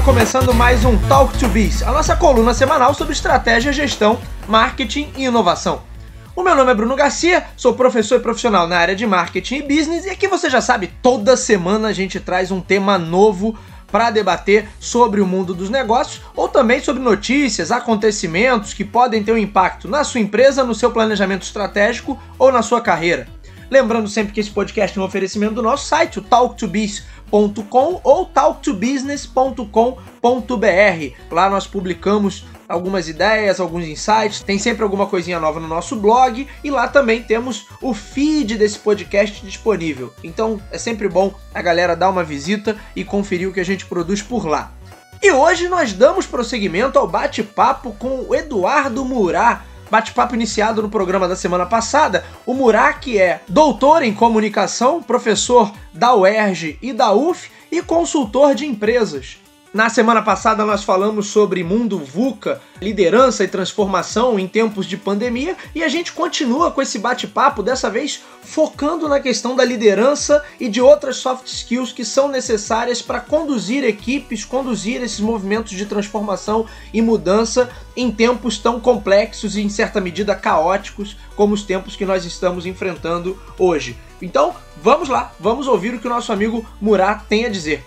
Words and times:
Está 0.00 0.12
começando 0.12 0.54
mais 0.54 0.82
um 0.82 0.96
Talk 1.08 1.36
to 1.36 1.46
Biz, 1.46 1.82
a 1.82 1.92
nossa 1.92 2.16
coluna 2.16 2.54
semanal 2.54 2.94
sobre 2.94 3.12
estratégia, 3.12 3.70
gestão, 3.70 4.18
marketing 4.48 5.12
e 5.14 5.24
inovação. 5.24 5.82
O 6.34 6.42
meu 6.42 6.56
nome 6.56 6.72
é 6.72 6.74
Bruno 6.74 6.96
Garcia, 6.96 7.44
sou 7.54 7.74
professor 7.74 8.16
e 8.16 8.22
profissional 8.22 8.66
na 8.66 8.78
área 8.78 8.96
de 8.96 9.06
marketing 9.06 9.56
e 9.56 9.62
business 9.62 10.06
e 10.06 10.08
aqui 10.08 10.26
você 10.26 10.48
já 10.48 10.62
sabe, 10.62 10.90
toda 11.02 11.36
semana 11.36 11.88
a 11.88 11.92
gente 11.92 12.18
traz 12.18 12.50
um 12.50 12.62
tema 12.62 12.96
novo 12.96 13.58
para 13.92 14.10
debater 14.10 14.70
sobre 14.80 15.20
o 15.20 15.26
mundo 15.26 15.52
dos 15.52 15.68
negócios 15.68 16.22
ou 16.34 16.48
também 16.48 16.80
sobre 16.80 17.02
notícias, 17.02 17.70
acontecimentos 17.70 18.72
que 18.72 18.86
podem 18.86 19.22
ter 19.22 19.32
um 19.32 19.36
impacto 19.36 19.86
na 19.86 20.02
sua 20.02 20.20
empresa, 20.20 20.64
no 20.64 20.74
seu 20.74 20.90
planejamento 20.90 21.42
estratégico 21.42 22.18
ou 22.38 22.50
na 22.50 22.62
sua 22.62 22.80
carreira. 22.80 23.28
Lembrando 23.70 24.08
sempre 24.08 24.32
que 24.32 24.40
esse 24.40 24.50
podcast 24.50 24.98
é 24.98 25.00
um 25.00 25.04
oferecimento 25.04 25.54
do 25.54 25.62
nosso 25.62 25.86
site, 25.86 26.18
o 26.18 26.22
talktobiz.com 26.22 28.00
ou 28.02 28.26
talktobusiness.com.br. 28.26 31.14
Lá 31.30 31.48
nós 31.48 31.68
publicamos 31.68 32.44
algumas 32.68 33.08
ideias, 33.08 33.60
alguns 33.60 33.84
insights, 33.84 34.42
tem 34.42 34.58
sempre 34.58 34.82
alguma 34.82 35.06
coisinha 35.06 35.38
nova 35.38 35.60
no 35.60 35.68
nosso 35.68 35.94
blog 35.96 36.46
e 36.62 36.70
lá 36.70 36.88
também 36.88 37.22
temos 37.22 37.66
o 37.80 37.94
feed 37.94 38.56
desse 38.56 38.78
podcast 38.78 39.44
disponível. 39.44 40.12
Então 40.22 40.60
é 40.72 40.78
sempre 40.78 41.08
bom 41.08 41.32
a 41.54 41.62
galera 41.62 41.96
dar 41.96 42.10
uma 42.10 42.24
visita 42.24 42.76
e 42.94 43.04
conferir 43.04 43.48
o 43.48 43.52
que 43.52 43.60
a 43.60 43.64
gente 43.64 43.86
produz 43.86 44.20
por 44.20 44.46
lá. 44.46 44.72
E 45.22 45.30
hoje 45.30 45.68
nós 45.68 45.92
damos 45.92 46.26
prosseguimento 46.26 46.98
ao 46.98 47.06
bate-papo 47.06 47.92
com 47.98 48.24
o 48.26 48.34
Eduardo 48.34 49.04
Murat, 49.04 49.60
bate-papo 49.90 50.34
iniciado 50.34 50.80
no 50.80 50.88
programa 50.88 51.26
da 51.26 51.36
semana 51.36 51.66
passada. 51.66 52.24
O 52.46 52.54
Murak 52.54 53.18
é 53.18 53.40
doutor 53.48 54.02
em 54.02 54.14
comunicação, 54.14 55.02
professor 55.02 55.72
da 55.92 56.14
UERJ 56.14 56.78
e 56.80 56.92
da 56.92 57.12
UF 57.12 57.50
e 57.70 57.82
consultor 57.82 58.54
de 58.54 58.66
empresas. 58.66 59.38
Na 59.72 59.88
semana 59.88 60.20
passada 60.20 60.64
nós 60.64 60.82
falamos 60.82 61.28
sobre 61.28 61.62
mundo 61.62 61.96
VUCA, 61.96 62.60
liderança 62.82 63.44
e 63.44 63.48
transformação 63.48 64.36
em 64.36 64.48
tempos 64.48 64.84
de 64.84 64.96
pandemia, 64.96 65.56
e 65.72 65.84
a 65.84 65.88
gente 65.88 66.12
continua 66.12 66.72
com 66.72 66.82
esse 66.82 66.98
bate-papo, 66.98 67.62
dessa 67.62 67.88
vez 67.88 68.20
focando 68.42 69.08
na 69.08 69.20
questão 69.20 69.54
da 69.54 69.64
liderança 69.64 70.42
e 70.58 70.68
de 70.68 70.80
outras 70.80 71.18
soft 71.18 71.46
skills 71.46 71.92
que 71.92 72.04
são 72.04 72.26
necessárias 72.26 73.00
para 73.00 73.20
conduzir 73.20 73.84
equipes, 73.84 74.44
conduzir 74.44 75.00
esses 75.02 75.20
movimentos 75.20 75.70
de 75.70 75.86
transformação 75.86 76.66
e 76.92 77.00
mudança 77.00 77.70
em 77.96 78.10
tempos 78.10 78.58
tão 78.58 78.80
complexos 78.80 79.56
e 79.56 79.60
em 79.60 79.68
certa 79.68 80.00
medida 80.00 80.34
caóticos 80.34 81.16
como 81.36 81.54
os 81.54 81.62
tempos 81.62 81.94
que 81.94 82.04
nós 82.04 82.24
estamos 82.24 82.66
enfrentando 82.66 83.40
hoje. 83.56 83.96
Então, 84.20 84.52
vamos 84.82 85.08
lá, 85.08 85.30
vamos 85.38 85.68
ouvir 85.68 85.94
o 85.94 86.00
que 86.00 86.08
o 86.08 86.10
nosso 86.10 86.32
amigo 86.32 86.66
Murat 86.80 87.22
tem 87.28 87.44
a 87.44 87.48
dizer. 87.48 87.84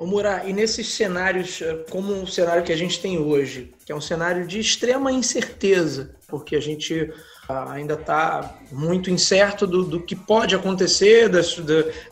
Ô 0.00 0.06
Murá, 0.06 0.44
e 0.44 0.52
nesses 0.52 0.94
cenários, 0.94 1.60
eh, 1.60 1.84
como 1.90 2.22
o 2.22 2.26
cenário 2.26 2.62
que 2.62 2.72
a 2.72 2.76
gente 2.76 3.00
tem 3.00 3.18
hoje, 3.18 3.74
que 3.84 3.90
é 3.90 3.94
um 3.96 4.00
cenário 4.00 4.46
de 4.46 4.60
extrema 4.60 5.10
incerteza, 5.10 6.14
porque 6.28 6.54
a 6.54 6.60
gente 6.60 7.12
ah, 7.48 7.72
ainda 7.72 7.94
está 7.94 8.60
muito 8.70 9.10
incerto 9.10 9.66
do, 9.66 9.82
do, 9.82 10.00
que 10.00 10.14
pode 10.14 10.54
acontecer, 10.54 11.28
das, 11.28 11.56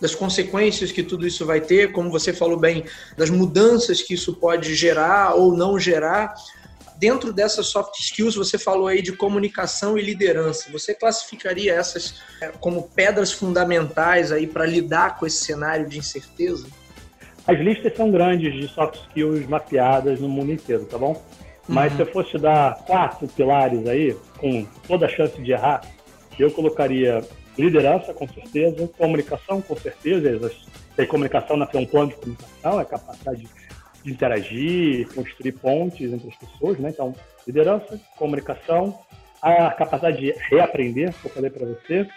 das 0.01 0.17
consequências 0.17 0.91
que 0.91 1.05
tudo 1.05 1.25
isso 1.25 1.47
vai 1.47 1.61
ter, 1.61 1.93
como 1.93 2.11
você 2.11 2.33
falou 2.33 2.59
bem, 2.59 2.85
das 3.17 3.31
mudanças 3.31 4.03
que 4.03 4.15
isso 4.15 4.35
pode 4.35 4.75
gerar 4.75 5.37
ou 5.37 5.57
não 5.57 5.79
gerar. 5.79 6.35
Dentro 6.97 7.33
dessas 7.33 7.69
soft 7.69 8.01
skills, 8.01 8.35
você 8.35 8.59
falou 8.59 8.89
aí 8.89 9.01
de 9.01 9.13
comunicação 9.13 9.97
e 9.97 10.03
liderança. 10.03 10.73
Você 10.73 10.93
classificaria 10.93 11.73
essas 11.73 12.17
eh, 12.41 12.51
como 12.59 12.89
pedras 12.89 13.31
fundamentais 13.31 14.33
aí 14.33 14.49
para 14.49 14.67
lidar 14.67 15.21
com 15.21 15.25
esse 15.25 15.45
cenário 15.45 15.89
de 15.89 15.99
incerteza? 15.99 16.67
As 17.47 17.59
listas 17.61 17.95
são 17.95 18.11
grandes 18.11 18.53
de 18.53 18.67
soft 18.69 18.97
skills 18.97 19.47
mapeadas 19.47 20.21
no 20.21 20.29
mundo 20.29 20.53
inteiro, 20.53 20.85
tá 20.85 20.99
bom? 20.99 21.23
Mas 21.69 21.93
uhum. 21.93 21.97
se 21.97 22.03
eu 22.03 22.13
fosse 22.13 22.39
dar 22.39 22.77
quatro 22.85 23.29
pilares 23.29 23.87
aí, 23.87 24.17
com 24.39 24.65
toda 24.87 25.07
a 25.07 25.09
chance 25.09 25.41
de 25.41 25.53
errar, 25.53 25.83
eu 26.39 26.51
colocaria 26.51 27.23
liderança, 27.59 28.13
com 28.13 28.29
certeza, 28.29 28.89
comunicação, 28.99 29.61
com 29.63 29.77
certeza. 29.77 30.51
Tem 30.95 31.07
comunicação 31.07 31.57
na 31.57 31.69
um 31.75 31.87
plano 31.87 32.09
de 32.09 32.17
comunicação, 32.17 32.81
é 32.81 32.85
capacidade 32.85 33.49
de 34.03 34.13
interagir, 34.13 35.09
construir 35.15 35.53
pontes 35.53 36.13
entre 36.13 36.29
as 36.29 36.37
pessoas, 36.37 36.79
né? 36.79 36.91
Então, 36.91 37.15
liderança, 37.47 38.01
comunicação, 38.17 38.99
a 39.41 39.71
capacidade 39.71 40.19
de 40.19 40.35
reaprender, 40.51 41.13
que 41.13 41.27
eu 41.27 41.31
falei 41.31 41.51
para 41.51 41.67
você, 41.67 42.09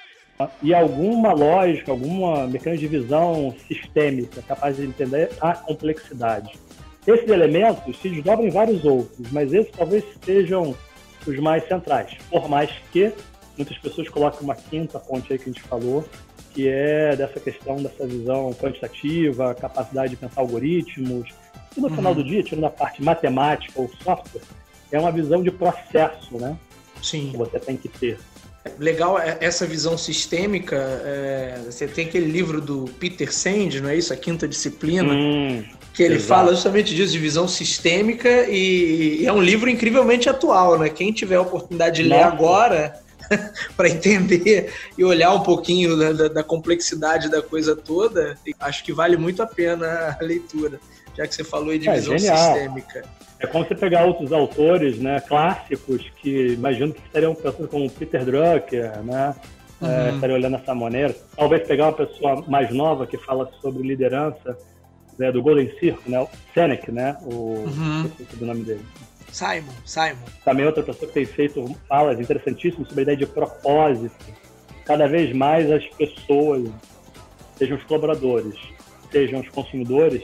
e 0.63 0.73
alguma 0.73 1.33
lógica, 1.33 1.91
alguma 1.91 2.47
mecanismo 2.47 2.87
de 2.87 2.99
visão 2.99 3.53
sistêmica 3.67 4.41
capaz 4.41 4.77
de 4.77 4.85
entender 4.85 5.31
a 5.41 5.53
complexidade. 5.53 6.57
Esses 7.05 7.27
elementos 7.27 7.99
se 7.99 8.07
desdobram 8.07 8.47
em 8.47 8.49
vários 8.49 8.85
outros, 8.85 9.29
mas 9.31 9.51
esses 9.51 9.71
talvez 9.71 10.03
sejam 10.23 10.73
os 11.27 11.39
mais 11.39 11.67
centrais, 11.67 12.17
por 12.29 12.47
mais 12.47 12.71
que 12.91 13.11
muitas 13.57 13.77
pessoas 13.79 14.07
coloquem 14.07 14.39
uma 14.41 14.55
quinta 14.55 14.97
ponte 14.97 15.33
aí 15.33 15.37
que 15.37 15.49
a 15.49 15.53
gente 15.53 15.61
falou, 15.63 16.05
que 16.53 16.69
é 16.69 17.15
dessa 17.17 17.39
questão 17.39 17.75
dessa 17.75 18.07
visão 18.07 18.53
quantitativa, 18.53 19.53
capacidade 19.53 20.11
de 20.11 20.15
pensar 20.15 20.39
algoritmos, 20.39 21.29
e 21.75 21.81
no 21.81 21.89
uhum. 21.89 21.95
final 21.95 22.15
do 22.15 22.23
dia, 22.23 22.41
tirando 22.41 22.65
a 22.65 22.69
parte 22.69 23.03
matemática 23.03 23.73
ou 23.79 23.89
software, 24.01 24.41
é 24.89 24.99
uma 24.99 25.11
visão 25.11 25.43
de 25.43 25.51
processo, 25.51 26.37
né? 26.37 26.57
Sim. 27.01 27.31
Que 27.31 27.37
você 27.37 27.59
tem 27.59 27.75
que 27.75 27.89
ter 27.89 28.17
legal 28.77 29.17
é, 29.17 29.37
essa 29.41 29.65
visão 29.65 29.97
sistêmica. 29.97 30.75
É, 30.75 31.59
você 31.65 31.87
tem 31.87 32.05
aquele 32.05 32.29
livro 32.29 32.61
do 32.61 32.85
Peter 32.99 33.33
Sand, 33.33 33.79
não 33.81 33.89
é 33.89 33.95
isso? 33.95 34.13
A 34.13 34.15
Quinta 34.15 34.47
Disciplina. 34.47 35.13
Hum, 35.13 35.63
que 35.93 36.03
ele 36.03 36.15
exato. 36.15 36.27
fala 36.27 36.51
justamente 36.53 36.95
disso, 36.95 37.11
de 37.11 37.19
visão 37.19 37.47
sistêmica, 37.47 38.47
e, 38.47 39.21
e, 39.21 39.27
é 39.27 39.33
um 39.33 39.41
livro 39.41 39.69
incrivelmente 39.69 40.29
atual, 40.29 40.79
né? 40.79 40.87
Quem 40.87 41.11
tiver 41.11 41.35
a 41.35 41.41
oportunidade 41.41 42.01
de 42.01 42.07
ler 42.07 42.23
agora, 42.23 43.01
para 43.75 43.89
entender 43.89 44.71
e 44.97 45.03
olhar 45.03 45.33
um 45.33 45.41
pouquinho 45.41 45.97
da, 45.97 46.13
da, 46.13 46.27
da, 46.27 46.43
complexidade 46.43 47.29
da 47.29 47.41
coisa 47.41 47.75
toda, 47.75 48.37
acho 48.59 48.83
que 48.83 48.93
vale 48.93 49.17
muito 49.17 49.43
a 49.43 49.45
pena 49.45 50.17
a 50.19 50.23
leitura, 50.23 50.79
já 51.15 51.27
que 51.27 51.35
você 51.35 51.43
falou 51.43 51.77
de 51.77 51.87
é, 51.87 51.93
visão 51.93 52.17
sistêmica. 52.17 53.03
É 53.39 53.47
como 53.47 53.65
você 53.65 53.73
pegar 53.73 54.05
outros 54.05 54.33
autores 54.33 54.97
né, 54.99 55.21
clássicos 55.21 56.09
que 56.21 56.53
imagino 56.53 56.93
que 56.93 56.99
estariam 56.99 57.33
pensando 57.33 57.67
como 57.67 57.89
Peter 57.89 58.25
Drucker, 58.25 59.01
né? 59.03 59.35
É, 59.81 59.85
uhum. 59.85 59.91
É, 59.91 60.09
estaria 60.15 60.35
olhando 60.35 60.57
dessa 60.57 60.75
maneira. 60.75 61.15
Talvez 61.35 61.65
pegar 61.65 61.85
uma 61.85 61.93
pessoa 61.93 62.43
mais 62.47 62.69
nova 62.69 63.07
que 63.07 63.17
fala 63.17 63.49
sobre 63.61 63.87
liderança, 63.87 64.57
né, 65.17 65.31
do 65.31 65.41
Golden 65.41 65.69
Circle, 65.79 66.11
né? 66.11 66.19
O 66.19 66.29
Seneca, 66.53 66.91
né? 66.91 67.17
O, 67.21 67.63
uhum. 67.65 68.11
o 68.41 68.45
nome 68.45 68.63
dele. 68.63 68.85
Simon, 69.31 69.71
Simon. 69.85 70.25
Também 70.43 70.65
outra 70.65 70.83
pessoa 70.83 71.07
que 71.07 71.13
tem 71.13 71.25
feito 71.25 71.75
falas 71.87 72.19
interessantíssimas 72.19 72.87
sobre 72.87 73.01
a 73.01 73.03
ideia 73.03 73.17
de 73.17 73.25
propósito. 73.25 74.15
Cada 74.85 75.07
vez 75.07 75.33
mais 75.33 75.71
as 75.71 75.85
pessoas, 75.89 76.67
sejam 77.57 77.77
os 77.77 77.83
colaboradores, 77.83 78.55
sejam 79.11 79.39
os 79.39 79.49
consumidores, 79.49 80.23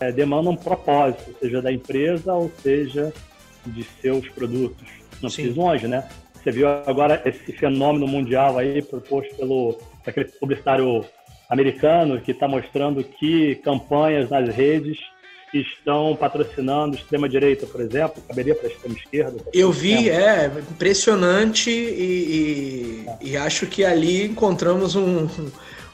é, 0.00 0.10
demandam 0.10 0.52
um 0.52 0.56
propósito, 0.56 1.34
seja 1.38 1.62
da 1.62 1.70
empresa 1.70 2.32
ou 2.32 2.50
seja 2.62 3.12
de 3.66 3.84
seus 4.00 4.28
produtos. 4.28 4.88
Não 5.22 5.28
precisa 5.28 5.60
longe, 5.60 5.86
né? 5.86 6.08
Você 6.34 6.50
viu 6.50 6.66
agora 6.68 7.20
esse 7.26 7.52
fenômeno 7.52 8.08
mundial 8.08 8.58
aí 8.58 8.80
proposto 8.80 9.34
pelo 9.36 9.78
aquele 10.06 10.26
publicitário 10.26 11.04
americano 11.50 12.20
que 12.20 12.30
está 12.30 12.48
mostrando 12.48 13.04
que 13.04 13.56
campanhas 13.56 14.30
nas 14.30 14.48
redes 14.48 14.98
estão 15.52 16.16
patrocinando 16.16 16.96
extrema-direita, 16.96 17.66
por 17.66 17.80
exemplo, 17.80 18.22
caberia 18.26 18.54
para 18.54 18.68
a 18.68 18.70
extrema-esquerda. 18.70 19.44
Eu 19.52 19.72
vi, 19.72 20.08
é, 20.08 20.46
impressionante 20.70 21.70
e, 21.70 23.04
e, 23.20 23.30
e, 23.30 23.36
acho 23.36 23.66
que 23.66 23.84
ali 23.84 24.26
encontramos 24.26 24.94
um, 24.94 25.28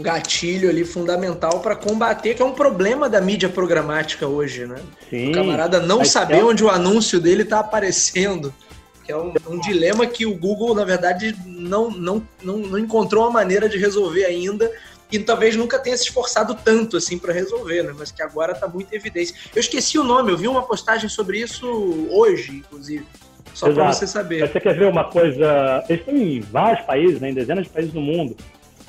gatilho 0.00 0.68
ali 0.68 0.84
fundamental 0.84 1.60
para 1.60 1.74
combater, 1.74 2.34
que 2.34 2.42
é 2.42 2.44
um 2.44 2.52
problema 2.52 3.08
da 3.08 3.20
mídia 3.20 3.48
programática 3.48 4.26
hoje, 4.26 4.66
né? 4.66 4.76
Sim, 5.08 5.30
o 5.30 5.32
camarada 5.32 5.80
não 5.80 6.04
saber 6.04 6.38
é... 6.38 6.44
onde 6.44 6.62
o 6.62 6.70
anúncio 6.70 7.20
dele 7.20 7.42
está 7.42 7.60
aparecendo. 7.60 8.52
Que 9.04 9.12
é 9.12 9.16
um, 9.16 9.32
um, 9.48 9.60
dilema 9.60 10.04
que 10.04 10.26
o 10.26 10.34
Google, 10.34 10.74
na 10.74 10.84
verdade, 10.84 11.36
não, 11.46 11.90
não, 11.90 12.26
não, 12.42 12.58
não 12.58 12.78
encontrou 12.78 13.22
uma 13.22 13.30
maneira 13.30 13.68
de 13.68 13.78
resolver 13.78 14.24
ainda 14.24 14.70
e 15.10 15.18
talvez 15.20 15.54
nunca 15.54 15.78
tenha 15.78 15.96
se 15.96 16.04
esforçado 16.04 16.56
tanto 16.56 16.96
assim 16.96 17.16
para 17.16 17.32
resolver, 17.32 17.84
né? 17.84 17.94
Mas 17.96 18.10
que 18.10 18.20
agora 18.20 18.52
está 18.52 18.66
muito 18.66 18.92
evidente. 18.92 19.32
Eu 19.54 19.60
esqueci 19.60 19.96
o 19.98 20.02
nome, 20.02 20.32
eu 20.32 20.36
vi 20.36 20.48
uma 20.48 20.62
postagem 20.62 21.08
sobre 21.08 21.38
isso 21.38 21.66
hoje, 22.10 22.56
inclusive. 22.56 23.06
Só 23.54 23.72
para 23.72 23.92
você 23.92 24.06
saber. 24.06 24.48
Você 24.48 24.60
quer 24.60 24.76
ver 24.76 24.86
uma 24.86 25.04
coisa? 25.04 25.84
Eles 25.88 26.00
estão 26.00 26.16
em 26.16 26.40
vários 26.40 26.84
países, 26.84 27.20
né, 27.20 27.30
em 27.30 27.34
dezenas 27.34 27.64
de 27.64 27.70
países 27.70 27.94
no 27.94 28.02
mundo. 28.02 28.36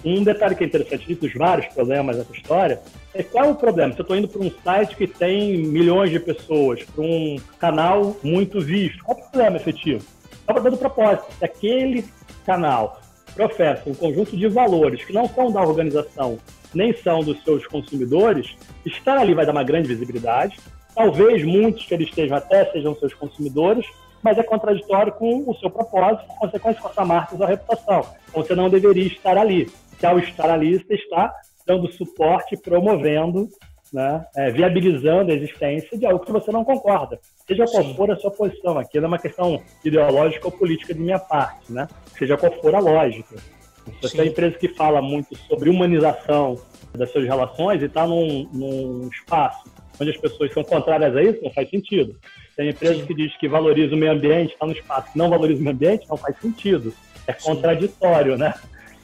Um 0.09 0.23
detalhe 0.23 0.55
que 0.55 0.63
é 0.63 0.67
interessante 0.67 1.15
dos 1.15 1.33
vários 1.33 1.67
problemas 1.73 2.15
dessa 2.15 2.31
história 2.31 2.79
é 3.13 3.21
qual 3.21 3.43
é 3.43 3.49
o 3.49 3.55
problema? 3.55 3.91
Se 3.91 3.99
eu 3.99 4.03
estou 4.03 4.15
indo 4.15 4.29
para 4.29 4.41
um 4.41 4.49
site 4.63 4.95
que 4.95 5.05
tem 5.05 5.57
milhões 5.57 6.09
de 6.11 6.17
pessoas, 6.17 6.81
para 6.81 7.03
um 7.03 7.35
canal 7.59 8.15
muito 8.23 8.61
visto, 8.61 9.03
qual 9.03 9.17
é 9.17 9.21
o 9.21 9.25
problema 9.25 9.57
efetivo? 9.57 10.05
É 10.47 10.51
o 10.51 10.53
problema 10.53 10.77
do 10.77 10.79
propósito. 10.79 11.25
Se 11.37 11.43
aquele 11.43 12.05
canal 12.45 13.01
professa 13.35 13.89
um 13.89 13.93
conjunto 13.93 14.37
de 14.37 14.47
valores 14.47 15.03
que 15.03 15.11
não 15.11 15.27
são 15.27 15.51
da 15.51 15.61
organização 15.61 16.39
nem 16.73 16.93
são 16.93 17.19
dos 17.19 17.43
seus 17.43 17.67
consumidores, 17.67 18.55
estar 18.85 19.17
ali 19.17 19.33
vai 19.33 19.45
dar 19.45 19.51
uma 19.51 19.63
grande 19.63 19.89
visibilidade. 19.89 20.57
Talvez 20.95 21.43
muitos 21.43 21.85
que 21.85 21.93
eles 21.93 22.07
estejam 22.07 22.37
até 22.37 22.63
sejam 22.71 22.95
seus 22.95 23.13
consumidores, 23.13 23.85
mas 24.23 24.37
é 24.37 24.43
contraditório 24.43 25.11
com 25.11 25.43
o 25.45 25.55
seu 25.55 25.69
propósito, 25.69 26.25
por 26.27 26.37
consequência 26.39 26.81
com 26.81 26.87
a 26.87 26.93
sua 26.93 27.05
marca 27.05 27.33
e 27.33 27.37
sua 27.37 27.47
reputação. 27.47 28.05
Então 28.29 28.41
você 28.41 28.55
não 28.55 28.69
deveria 28.69 29.07
estar 29.07 29.37
ali. 29.37 29.69
Que 29.99 30.05
ao 30.05 30.19
estar 30.19 30.49
ali, 30.49 30.77
você 30.77 30.95
está 30.95 31.33
dando 31.65 31.91
suporte, 31.91 32.55
promovendo, 32.57 33.49
né, 33.91 34.25
é, 34.35 34.51
viabilizando 34.51 35.31
a 35.31 35.35
existência 35.35 35.97
de 35.97 36.05
algo 36.05 36.23
que 36.25 36.31
você 36.31 36.51
não 36.51 36.63
concorda. 36.63 37.19
Seja 37.45 37.65
qual 37.65 37.95
for 37.95 38.11
a 38.11 38.15
sua 38.17 38.31
posição. 38.31 38.77
Aqui 38.77 38.99
não 38.99 39.05
é 39.05 39.07
uma 39.09 39.19
questão 39.19 39.61
ideológica 39.83 40.47
ou 40.47 40.51
política 40.51 40.93
de 40.93 40.99
minha 40.99 41.19
parte, 41.19 41.71
né? 41.71 41.87
Seja 42.17 42.37
qual 42.37 42.51
for 42.51 42.75
a 42.75 42.79
lógica. 42.79 43.37
Se 43.37 44.01
você 44.01 44.17
é 44.17 44.21
uma 44.21 44.27
empresa 44.27 44.57
que 44.57 44.67
fala 44.69 45.01
muito 45.01 45.35
sobre 45.35 45.69
humanização 45.69 46.59
das 46.93 47.11
suas 47.11 47.25
relações 47.25 47.81
e 47.81 47.85
está 47.85 48.05
num, 48.05 48.49
num 48.51 49.07
espaço 49.07 49.63
onde 49.99 50.11
as 50.11 50.17
pessoas 50.17 50.53
são 50.53 50.63
contrárias 50.63 51.15
a 51.15 51.23
isso, 51.23 51.43
não 51.43 51.51
faz 51.51 51.69
sentido. 51.69 52.15
Tem 52.55 52.69
empresa 52.69 52.95
Sim. 52.95 53.05
que 53.05 53.13
diz 53.13 53.35
que 53.37 53.47
valoriza 53.47 53.95
o 53.95 53.97
meio 53.97 54.11
ambiente, 54.11 54.53
está 54.53 54.65
no 54.65 54.71
espaço 54.71 55.11
que 55.11 55.17
não 55.17 55.29
valoriza 55.29 55.59
o 55.59 55.63
meio 55.63 55.75
ambiente, 55.75 56.07
não 56.09 56.17
faz 56.17 56.37
sentido. 56.39 56.93
É 57.25 57.33
contraditório, 57.33 58.37
né? 58.37 58.53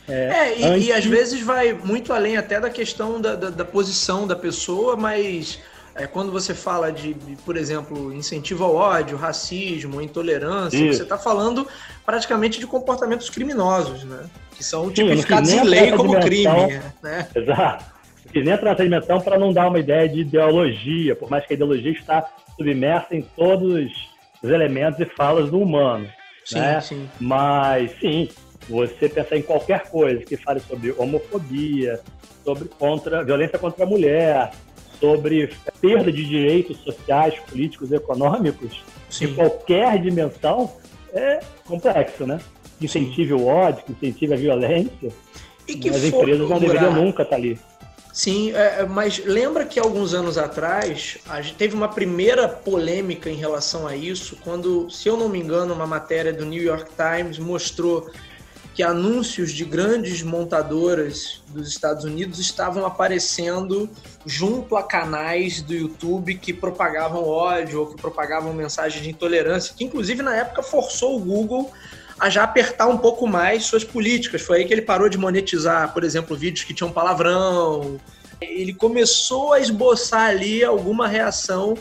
É, 0.08 0.14
é 0.14 0.78
e, 0.78 0.88
e, 0.88 0.94
às 0.94 1.06
vezes 1.06 1.42
vai 1.42 1.74
muito 1.74 2.12
além 2.12 2.36
até 2.36 2.60
da 2.60 2.70
questão 2.70 3.22
da, 3.22 3.36
da, 3.36 3.50
da 3.50 3.66
posição 3.66 4.28
da 4.28 4.36
pessoa, 4.36 4.98
mas 4.98 5.60
é, 5.96 6.08
quando 6.08 6.32
você 6.32 6.54
fala 6.54 6.92
de, 6.92 7.16
por 7.46 7.56
exemplo, 7.56 8.14
incentivo 8.14 8.64
ao 8.64 8.76
ódio, 8.76 9.16
racismo, 9.16 10.02
intolerância, 10.02 10.78
Isso. 10.78 10.98
você 10.98 11.04
está 11.04 11.18
falando 11.18 11.68
praticamente 12.06 12.60
de 12.60 12.66
comportamentos 12.66 13.30
criminosos, 13.30 14.04
né? 14.04 14.26
Que 14.56 14.64
são 14.64 14.90
tipificados 14.90 15.52
em 15.52 15.64
lei 15.64 15.92
como 15.92 16.20
crime. 16.20 16.82
Né? 17.02 17.28
Exato. 17.36 17.86
Que 18.32 18.42
nem 18.42 18.56
nessa 18.56 18.74
dimensão 18.74 19.22
para 19.22 19.38
não 19.38 19.54
dar 19.54 19.68
uma 19.68 19.80
ideia 19.80 20.10
de 20.10 20.22
ideologia, 20.22 21.16
por 21.16 21.30
mais 21.30 21.46
que 21.46 21.54
a 21.54 21.56
ideologia 21.56 21.92
está 21.92 22.28
submersa 22.58 23.16
em 23.16 23.22
todos 23.22 23.92
os 24.42 24.50
elementos 24.50 25.00
e 25.00 25.06
falas 25.06 25.52
do 25.52 25.60
humano. 25.60 26.08
Sim, 26.44 26.60
né? 26.60 26.82
sim. 26.82 27.10
Mas, 27.20 27.92
sim, 28.00 28.30
você 28.68 29.10
pensar 29.10 29.38
em 29.38 29.42
qualquer 29.42 29.90
coisa 29.90 30.24
que 30.24 30.38
fale 30.38 30.60
sobre 30.60 30.94
homofobia, 30.98 32.00
sobre 32.44 32.68
contra, 32.68 33.24
violência 33.24 33.58
contra 33.58 33.84
a 33.84 33.88
mulher, 33.88 34.52
sobre 35.00 35.54
perda 35.82 36.12
de 36.12 36.24
direitos 36.24 36.78
sociais, 36.80 37.36
políticos, 37.50 37.92
econômicos, 37.92 38.84
sim. 39.10 39.26
em 39.26 39.36
qualquer 39.36 40.02
dimensão, 40.02 40.72
é 41.14 41.40
complexo, 41.66 42.26
né? 42.26 42.40
Incentive 42.82 43.34
o 43.34 43.46
ódio, 43.46 43.84
incentive 43.90 44.34
a 44.34 44.38
violência. 44.38 45.12
E 45.68 45.76
que 45.76 45.90
as 45.90 46.04
empresas 46.04 46.50
não 46.50 46.60
deveriam 46.60 46.94
nunca 46.94 47.24
estar 47.24 47.36
ali. 47.36 47.58
Sim, 48.14 48.52
é, 48.52 48.82
é, 48.82 48.86
mas 48.86 49.26
lembra 49.26 49.66
que 49.66 49.80
alguns 49.80 50.14
anos 50.14 50.38
atrás 50.38 51.18
a 51.28 51.42
gente 51.42 51.56
teve 51.56 51.74
uma 51.74 51.88
primeira 51.88 52.48
polêmica 52.48 53.28
em 53.28 53.36
relação 53.36 53.88
a 53.88 53.96
isso, 53.96 54.38
quando, 54.44 54.88
se 54.92 55.10
eu 55.10 55.18
não 55.18 55.28
me 55.28 55.40
engano, 55.40 55.74
uma 55.74 55.88
matéria 55.88 56.32
do 56.32 56.46
New 56.46 56.62
York 56.62 56.92
Times 56.96 57.40
mostrou 57.40 58.12
que 58.74 58.82
anúncios 58.82 59.52
de 59.52 59.64
grandes 59.64 60.24
montadoras 60.24 61.44
dos 61.50 61.68
Estados 61.68 62.04
Unidos 62.04 62.40
estavam 62.40 62.86
aparecendo 62.86 63.88
junto 64.26 64.76
a 64.76 64.82
canais 64.82 65.62
do 65.62 65.74
YouTube 65.74 66.36
que 66.36 66.52
propagavam 66.52 67.24
ódio 67.24 67.82
ou 67.82 67.88
que 67.88 68.02
propagavam 68.02 68.52
mensagens 68.52 69.04
de 69.04 69.12
intolerância, 69.12 69.76
que 69.78 69.84
inclusive 69.84 70.24
na 70.24 70.36
época 70.36 70.64
forçou 70.64 71.16
o 71.16 71.20
Google 71.20 71.72
a 72.20 72.30
já 72.30 72.44
apertar 72.44 72.88
um 72.88 72.98
pouco 72.98 73.28
mais 73.28 73.66
suas 73.66 73.84
políticas. 73.84 74.42
Foi 74.42 74.60
aí 74.60 74.66
que 74.66 74.74
ele 74.74 74.82
parou 74.82 75.10
de 75.10 75.18
monetizar, 75.18 75.94
por 75.94 76.04
exemplo, 76.04 76.36
vídeos 76.36 76.66
que 76.66 76.74
tinham 76.74 76.92
palavrão. 76.92 78.00
Ele 78.42 78.74
começou 78.74 79.54
a 79.54 79.60
esboçar 79.60 80.30
ali 80.30 80.64
alguma 80.64 81.08
reação, 81.08 81.78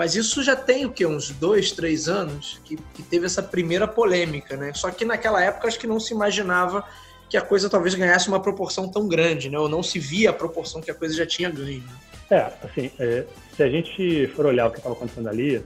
mas 0.00 0.16
isso 0.16 0.42
já 0.42 0.56
tem 0.56 0.86
o 0.86 0.90
que 0.90 1.04
uns 1.04 1.28
dois, 1.28 1.72
três 1.72 2.08
anos 2.08 2.58
que, 2.64 2.74
que 2.94 3.02
teve 3.02 3.26
essa 3.26 3.42
primeira 3.42 3.86
polêmica, 3.86 4.56
né? 4.56 4.72
Só 4.72 4.90
que 4.90 5.04
naquela 5.04 5.44
época 5.44 5.68
acho 5.68 5.78
que 5.78 5.86
não 5.86 6.00
se 6.00 6.14
imaginava 6.14 6.82
que 7.28 7.36
a 7.36 7.42
coisa 7.42 7.68
talvez 7.68 7.94
ganhasse 7.94 8.26
uma 8.26 8.40
proporção 8.40 8.90
tão 8.90 9.06
grande, 9.06 9.50
né? 9.50 9.58
Ou 9.58 9.68
não 9.68 9.82
se 9.82 9.98
via 9.98 10.30
a 10.30 10.32
proporção 10.32 10.80
que 10.80 10.90
a 10.90 10.94
coisa 10.94 11.14
já 11.14 11.26
tinha 11.26 11.50
ganho. 11.50 11.84
É, 12.30 12.50
assim, 12.64 12.90
é, 12.98 13.26
se 13.54 13.62
a 13.62 13.68
gente 13.68 14.26
for 14.28 14.46
olhar 14.46 14.68
o 14.68 14.70
que 14.70 14.78
estava 14.78 14.94
acontecendo 14.94 15.28
ali, 15.28 15.62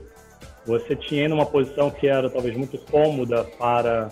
você 0.65 0.97
tinha 0.97 1.29
numa 1.29 1.45
posição 1.45 1.89
que 1.89 2.05
era 2.05 2.29
talvez 2.29 2.57
muito 2.57 2.77
cômoda 2.91 3.45
para 3.57 4.11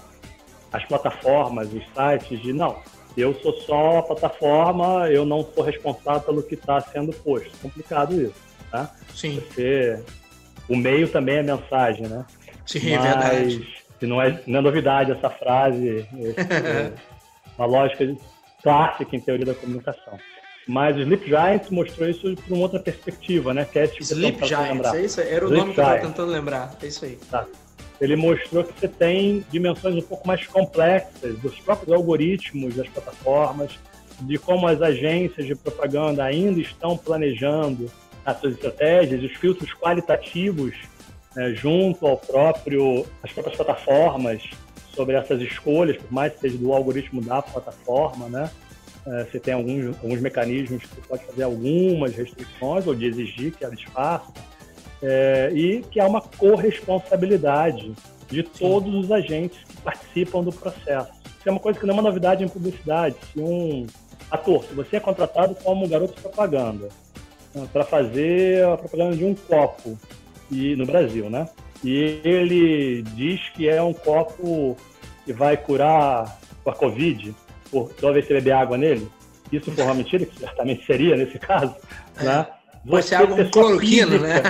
as 0.72 0.86
plataformas, 0.86 1.68
os 1.68 1.84
sites, 1.94 2.42
de 2.42 2.54
não, 2.54 2.78
eu 3.18 3.36
sou 3.42 3.52
só 3.64 3.98
a 3.98 4.04
plataforma, 4.04 5.10
eu 5.10 5.26
não 5.26 5.46
sou 5.54 5.66
responsável 5.66 6.22
pelo 6.22 6.44
que 6.44 6.56
está 6.56 6.80
sendo 6.80 7.12
posto. 7.12 7.52
Complicado 7.62 8.14
isso, 8.22 8.53
tá? 8.74 8.92
Sim. 9.14 9.40
Porque 9.40 10.00
o 10.68 10.76
meio 10.76 11.08
também 11.08 11.38
é 11.38 11.44
mensagem, 11.44 12.08
né? 12.08 12.26
Sim, 12.66 12.92
é 12.92 12.98
Mas, 12.98 13.06
é 13.06 13.10
verdade. 13.10 13.84
Não 14.02 14.22
é, 14.22 14.42
não 14.48 14.60
é 14.60 14.62
novidade 14.62 15.12
essa 15.12 15.30
frase, 15.30 16.06
é 16.12 16.92
uma 17.58 17.68
lógica 17.68 18.14
clássica 18.62 19.16
em 19.16 19.20
teoria 19.20 19.46
da 19.46 19.54
comunicação. 19.54 20.18
Mas 20.68 20.98
o 20.98 21.02
Sleep 21.02 21.26
Giants 21.28 21.70
mostrou 21.70 22.10
isso 22.10 22.36
por 22.36 22.54
uma 22.54 22.64
outra 22.64 22.80
perspectiva, 22.80 23.54
né? 23.54 23.66
Que 23.66 23.80
é 23.80 23.88
tipo 23.88 24.02
Sleep 24.02 24.46
Giants, 24.46 24.94
é 24.94 25.02
isso? 25.02 25.22
Era 25.22 25.46
o 25.46 25.48
Sleep 25.48 25.60
nome 25.60 25.74
que 25.74 25.80
eu 25.80 25.84
estava 25.84 26.02
tentando 26.02 26.32
lembrar, 26.32 26.76
é 26.82 26.88
isso 26.88 27.06
aí. 27.06 27.18
Tá. 27.30 27.46
Ele 28.02 28.16
mostrou 28.16 28.64
que 28.64 28.74
você 28.78 28.88
tem 28.88 29.46
dimensões 29.52 29.96
um 29.96 30.02
pouco 30.02 30.28
mais 30.28 30.46
complexas 30.48 31.38
dos 31.40 31.58
próprios 31.60 31.94
algoritmos 31.94 32.76
das 32.76 32.90
plataformas, 32.90 33.78
de 34.22 34.38
como 34.38 34.68
as 34.68 34.82
agências 34.82 35.46
de 35.46 35.56
propaganda 35.56 36.24
ainda 36.24 36.60
estão 36.60 36.98
planejando 36.98 37.90
as 38.26 38.40
suas 38.40 38.54
estratégias, 38.54 39.24
os 39.24 39.32
filtros 39.38 39.74
qualitativos 39.74 40.76
né, 41.36 41.54
junto 41.54 42.06
ao 42.06 42.18
próprio, 42.18 43.06
às 43.22 43.32
próprias 43.32 43.56
plataformas 43.56 44.42
sobre 44.96 45.16
essas 45.16 45.42
escolhas, 45.42 45.98
por 45.98 46.12
mais 46.12 46.34
que 46.34 46.40
seja 46.42 46.58
do 46.58 46.72
algoritmo 46.72 47.22
da 47.22 47.42
plataforma, 47.42 48.30
né? 48.30 48.50
É, 49.06 49.26
você 49.26 49.40
tem 49.40 49.54
alguns, 49.54 49.98
alguns 50.02 50.22
mecanismos 50.22 50.84
que 50.84 51.02
pode 51.08 51.26
fazer 51.26 51.44
algumas 51.44 52.16
restrições 52.16 52.88
ou 52.88 52.96
de 52.96 53.06
exigir 53.06 53.52
que 53.52 53.66
elas 53.66 53.82
façam, 53.84 54.32
é, 55.02 55.52
e 55.54 55.82
que 55.82 56.00
há 56.00 56.08
uma 56.08 56.22
corresponsabilidade 56.22 57.92
de 58.30 58.44
todos 58.44 58.90
Sim. 58.90 59.00
os 59.00 59.12
agentes 59.12 59.60
que 59.68 59.82
participam 59.82 60.42
do 60.42 60.54
processo. 60.54 61.12
Isso 61.26 61.50
é 61.50 61.52
uma 61.52 61.60
coisa 61.60 61.78
que 61.78 61.86
não 61.86 61.96
é 61.96 61.98
uma 62.00 62.04
novidade 62.04 62.44
em 62.44 62.48
publicidade. 62.48 63.16
Se 63.34 63.42
um 63.42 63.86
ator, 64.32 64.64
se 64.64 64.74
você 64.74 64.96
é 64.96 65.00
contratado 65.02 65.56
como 65.56 65.88
garoto 65.88 66.16
de 66.16 66.22
propaganda 66.22 66.88
para 67.72 67.84
fazer 67.84 68.66
a 68.66 68.78
propaganda 68.78 69.16
de 69.16 69.26
um 69.26 69.36
copo 69.36 69.98
e 70.52 70.76
no 70.76 70.86
Brasil, 70.86 71.30
né? 71.30 71.48
E 71.84 72.22
ele 72.24 73.02
diz 73.14 73.42
que 73.50 73.68
é 73.68 73.82
um 73.82 73.94
copo 73.94 74.78
que 75.26 75.34
vai 75.34 75.58
curar 75.58 76.40
a 76.66 76.72
Covid, 76.72 77.36
por 77.70 77.92
toda 77.94 78.14
vez 78.14 78.26
que 78.26 78.34
beber 78.34 78.54
água 78.54 78.78
nele, 78.78 79.10
isso 79.52 79.72
for 79.72 79.84
uma 79.84 79.94
mentira, 79.94 80.26
que 80.26 80.40
certamente 80.40 80.86
seria 80.86 81.16
nesse 81.16 81.38
caso, 81.38 81.76
é. 82.18 82.24
né? 82.24 82.48
Você 82.86 83.10
ser 83.10 83.16
água 83.16 83.38
com 83.38 83.50
cloroquina, 83.50 84.18
né? 84.18 84.42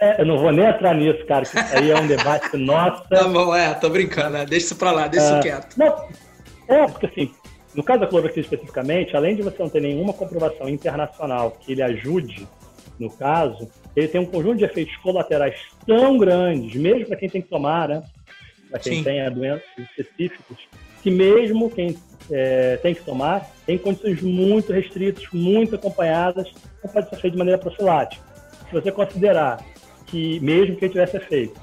É, 0.00 0.20
eu 0.20 0.26
não 0.26 0.38
vou 0.38 0.52
nem 0.52 0.66
entrar 0.66 0.94
nisso, 0.94 1.24
cara, 1.26 1.44
que 1.44 1.58
isso 1.58 1.76
aí 1.76 1.90
é 1.90 1.98
um 1.98 2.06
debate 2.06 2.54
nossa. 2.58 3.02
Tá 3.08 3.24
bom, 3.26 3.54
é, 3.54 3.74
tô 3.74 3.88
brincando, 3.88 4.30
né? 4.30 4.44
Deixa 4.44 4.66
isso 4.66 4.76
pra 4.76 4.92
lá, 4.92 5.08
deixa 5.08 5.26
isso 5.26 5.36
é, 5.36 5.40
quieto. 5.40 5.76
Não, 5.76 6.08
é, 6.68 6.86
porque 6.86 7.06
assim, 7.06 7.32
no 7.74 7.82
caso 7.82 8.00
da 8.00 8.06
cloroquina 8.06 8.42
especificamente, 8.42 9.16
além 9.16 9.34
de 9.34 9.42
você 9.42 9.60
não 9.60 9.68
ter 9.68 9.80
nenhuma 9.80 10.12
comprovação 10.12 10.68
internacional 10.68 11.52
que 11.60 11.72
ele 11.72 11.82
ajude 11.82 12.46
no 12.98 13.10
caso, 13.10 13.68
ele 13.96 14.08
tem 14.08 14.20
um 14.20 14.26
conjunto 14.26 14.58
de 14.58 14.64
efeitos 14.64 14.96
colaterais 14.98 15.56
tão 15.86 16.16
grandes, 16.16 16.74
mesmo 16.74 17.06
para 17.06 17.16
quem 17.16 17.28
tem 17.28 17.42
que 17.42 17.48
tomar, 17.48 17.88
né? 17.88 18.02
Para 18.70 18.78
quem 18.78 18.98
Sim. 18.98 19.04
tem 19.04 19.30
doenças 19.32 19.64
específicas, 19.78 20.58
que 21.02 21.10
mesmo 21.10 21.70
quem 21.70 21.96
é, 22.30 22.76
tem 22.78 22.94
que 22.94 23.02
tomar 23.02 23.50
tem 23.66 23.76
condições 23.78 24.20
muito 24.22 24.72
restritas, 24.72 25.24
muito 25.32 25.74
acompanhadas, 25.74 26.52
não 26.82 26.90
pode 26.90 27.08
ser 27.08 27.16
feito 27.16 27.32
de 27.32 27.38
maneira 27.38 27.58
profilática. 27.58 28.22
Se 28.68 28.72
você 28.72 28.92
considerar 28.92 29.64
que, 30.06 30.38
mesmo 30.40 30.76
que 30.76 30.84
ele 30.84 30.92
tivesse 30.92 31.16
efeito, 31.16 31.60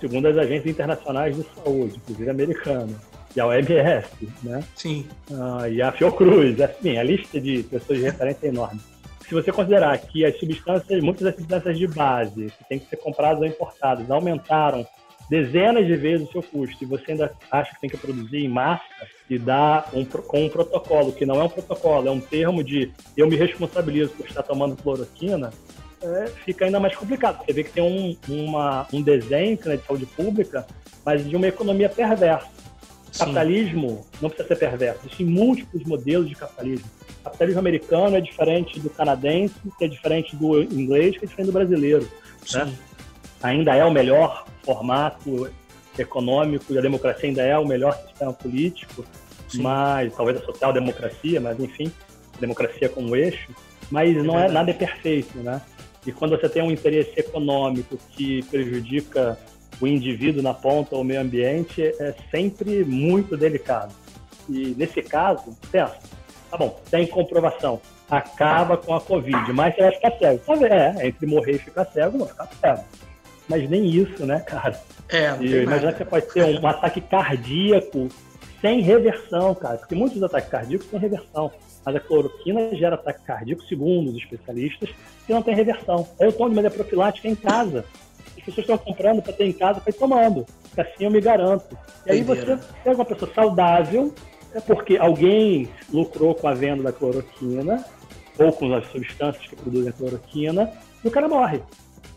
segundo 0.00 0.26
as 0.26 0.36
agências 0.36 0.66
internacionais 0.66 1.36
de 1.36 1.44
saúde, 1.54 1.96
inclusive 1.96 2.30
americanas, 2.30 2.96
e 3.38 3.40
a 3.40 3.46
OMS, 3.46 4.08
né? 4.42 4.64
Sim. 4.74 5.06
Ah, 5.32 5.68
e 5.68 5.80
a 5.80 5.92
Fiocruz, 5.92 6.60
assim, 6.60 6.98
a 6.98 7.02
lista 7.02 7.40
de 7.40 7.62
pessoas 7.62 7.98
de 7.98 8.04
referência 8.04 8.46
é 8.46 8.48
enorme 8.48 8.80
se 9.28 9.34
você 9.34 9.52
considerar 9.52 9.98
que 9.98 10.24
as 10.24 10.38
substâncias, 10.38 11.02
muitas 11.02 11.22
das 11.22 11.34
substâncias 11.34 11.78
de 11.78 11.86
base 11.86 12.46
que 12.46 12.64
têm 12.66 12.78
que 12.78 12.88
ser 12.88 12.96
compradas 12.96 13.38
ou 13.38 13.46
importadas 13.46 14.10
aumentaram 14.10 14.86
dezenas 15.28 15.86
de 15.86 15.94
vezes 15.96 16.26
o 16.26 16.32
seu 16.32 16.42
custo 16.42 16.82
e 16.82 16.86
você 16.86 17.12
ainda 17.12 17.30
acha 17.50 17.74
que 17.74 17.80
tem 17.82 17.90
que 17.90 17.98
produzir 17.98 18.38
em 18.38 18.48
massa 18.48 18.82
e 19.28 19.38
dá 19.38 19.84
um, 19.92 20.02
com 20.02 20.46
um 20.46 20.48
protocolo 20.48 21.12
que 21.12 21.26
não 21.26 21.38
é 21.38 21.44
um 21.44 21.48
protocolo, 21.48 22.08
é 22.08 22.10
um 22.10 22.20
termo 22.20 22.64
de 22.64 22.90
eu 23.14 23.28
me 23.28 23.36
responsabilizo 23.36 24.12
por 24.12 24.26
estar 24.26 24.42
tomando 24.42 24.76
cloroquina, 24.76 25.50
é, 26.02 26.26
fica 26.44 26.64
ainda 26.64 26.80
mais 26.80 26.96
complicado. 26.96 27.44
Você 27.44 27.52
vê 27.52 27.64
que 27.64 27.72
tem 27.72 27.82
um, 27.82 28.16
uma, 28.28 28.86
um 28.92 29.02
desenho 29.02 29.58
né, 29.66 29.76
de 29.76 29.84
saúde 29.84 30.06
pública, 30.06 30.66
mas 31.04 31.28
de 31.28 31.36
uma 31.36 31.48
economia 31.48 31.90
perversa. 31.90 32.48
Sim. 33.10 33.20
Capitalismo 33.20 34.06
não 34.20 34.28
precisa 34.28 34.48
ser 34.48 34.56
perverso. 34.56 35.00
Existem 35.04 35.26
múltiplos 35.26 35.84
modelos 35.84 36.28
de 36.28 36.34
capitalismo. 36.34 36.86
O 37.20 37.24
capitalismo 37.24 37.60
americano 37.60 38.16
é 38.16 38.20
diferente 38.20 38.78
do 38.80 38.90
canadense, 38.90 39.54
que 39.78 39.84
é 39.84 39.88
diferente 39.88 40.36
do 40.36 40.62
inglês, 40.62 41.16
que 41.16 41.24
é 41.24 41.28
diferente 41.28 41.46
do 41.46 41.52
brasileiro. 41.52 42.08
Né? 42.52 42.72
Ainda 43.42 43.74
é 43.74 43.84
o 43.84 43.90
melhor 43.90 44.46
formato 44.62 45.50
econômico 45.98 46.72
e 46.72 46.78
a 46.78 46.80
democracia 46.80 47.28
ainda 47.28 47.42
é 47.42 47.58
o 47.58 47.66
melhor 47.66 47.94
sistema 48.06 48.32
político, 48.32 49.04
Sim. 49.48 49.62
mas 49.62 50.14
talvez 50.14 50.40
a 50.40 50.44
social-democracia, 50.44 51.40
mas 51.40 51.58
enfim, 51.58 51.90
democracia 52.38 52.88
como 52.88 53.16
eixo, 53.16 53.50
mas 53.90 54.16
é 54.16 54.22
não 54.22 54.38
é 54.38 54.48
nada 54.48 54.70
é 54.70 54.74
perfeito, 54.74 55.38
né? 55.38 55.60
E 56.06 56.12
quando 56.12 56.38
você 56.38 56.48
tem 56.48 56.62
um 56.62 56.70
interesse 56.70 57.12
econômico 57.16 57.98
que 58.12 58.42
prejudica 58.44 59.38
o 59.80 59.86
indivíduo 59.86 60.42
na 60.42 60.54
ponta 60.54 60.94
ou 60.94 61.02
o 61.02 61.04
meio 61.04 61.20
ambiente, 61.20 61.82
é 61.82 62.14
sempre 62.30 62.84
muito 62.84 63.36
delicado. 63.36 63.94
E 64.48 64.74
nesse 64.76 65.02
caso, 65.02 65.56
pensa, 65.70 65.96
tá 66.50 66.56
bom, 66.56 66.80
tem 66.90 67.06
comprovação, 67.06 67.80
acaba 68.10 68.76
com 68.76 68.94
a 68.94 69.00
Covid, 69.00 69.52
mas 69.52 69.74
você 69.74 69.82
vai 69.82 69.92
ficar 69.92 70.10
cego. 70.18 70.38
Tá 70.38 70.66
é, 70.66 71.06
entre 71.06 71.26
morrer 71.26 71.52
e 71.52 71.58
ficar 71.58 71.84
cego, 71.86 72.18
vai 72.18 72.28
ficar 72.28 72.48
cego. 72.60 72.84
Mas 73.48 73.68
nem 73.68 73.86
isso, 73.86 74.26
né, 74.26 74.40
cara? 74.40 74.80
É, 75.08 75.34
e 75.40 75.62
imagina 75.62 75.92
que 75.92 75.98
você 75.98 76.04
pode 76.04 76.26
ter 76.32 76.60
um 76.60 76.66
ataque 76.66 77.00
cardíaco 77.00 78.08
sem 78.60 78.80
reversão, 78.80 79.54
cara, 79.54 79.78
porque 79.78 79.94
muitos 79.94 80.22
ataques 80.22 80.50
cardíacos 80.50 80.86
têm 80.88 80.98
reversão. 80.98 81.50
Mas 81.84 81.96
a 81.96 82.00
cloroquina 82.00 82.74
gera 82.74 82.96
ataque 82.96 83.24
cardíaco, 83.24 83.62
segundo 83.64 84.10
os 84.10 84.16
especialistas, 84.16 84.90
que 85.26 85.32
não 85.32 85.42
tem 85.42 85.54
reversão. 85.54 86.06
Aí 86.20 86.26
eu 86.26 86.32
tomo 86.32 86.50
de 86.50 86.56
maneira 86.56 86.74
profilática 86.74 87.28
em 87.28 87.34
casa. 87.34 87.84
As 88.36 88.44
pessoas 88.44 88.58
estão 88.58 88.78
comprando 88.78 89.22
para 89.22 89.32
ter 89.32 89.46
em 89.46 89.52
casa 89.52 89.80
para 89.80 89.90
ir 89.90 89.98
tomando. 89.98 90.46
Assim 90.76 91.04
eu 91.04 91.10
me 91.10 91.20
garanto. 91.20 91.76
E 92.06 92.12
aí 92.12 92.22
você 92.22 92.58
pega 92.84 92.96
uma 92.96 93.04
pessoa 93.04 93.30
saudável, 93.34 94.14
é 94.54 94.60
porque 94.60 94.96
alguém 94.96 95.68
lucrou 95.92 96.34
com 96.34 96.48
a 96.48 96.54
venda 96.54 96.82
da 96.82 96.92
cloroquina, 96.92 97.84
ou 98.38 98.52
com 98.52 98.72
as 98.72 98.86
substâncias 98.90 99.46
que 99.46 99.56
produzem 99.56 99.90
a 99.90 99.92
cloroquina, 99.92 100.72
e 101.04 101.08
o 101.08 101.10
cara 101.10 101.28
morre. 101.28 101.60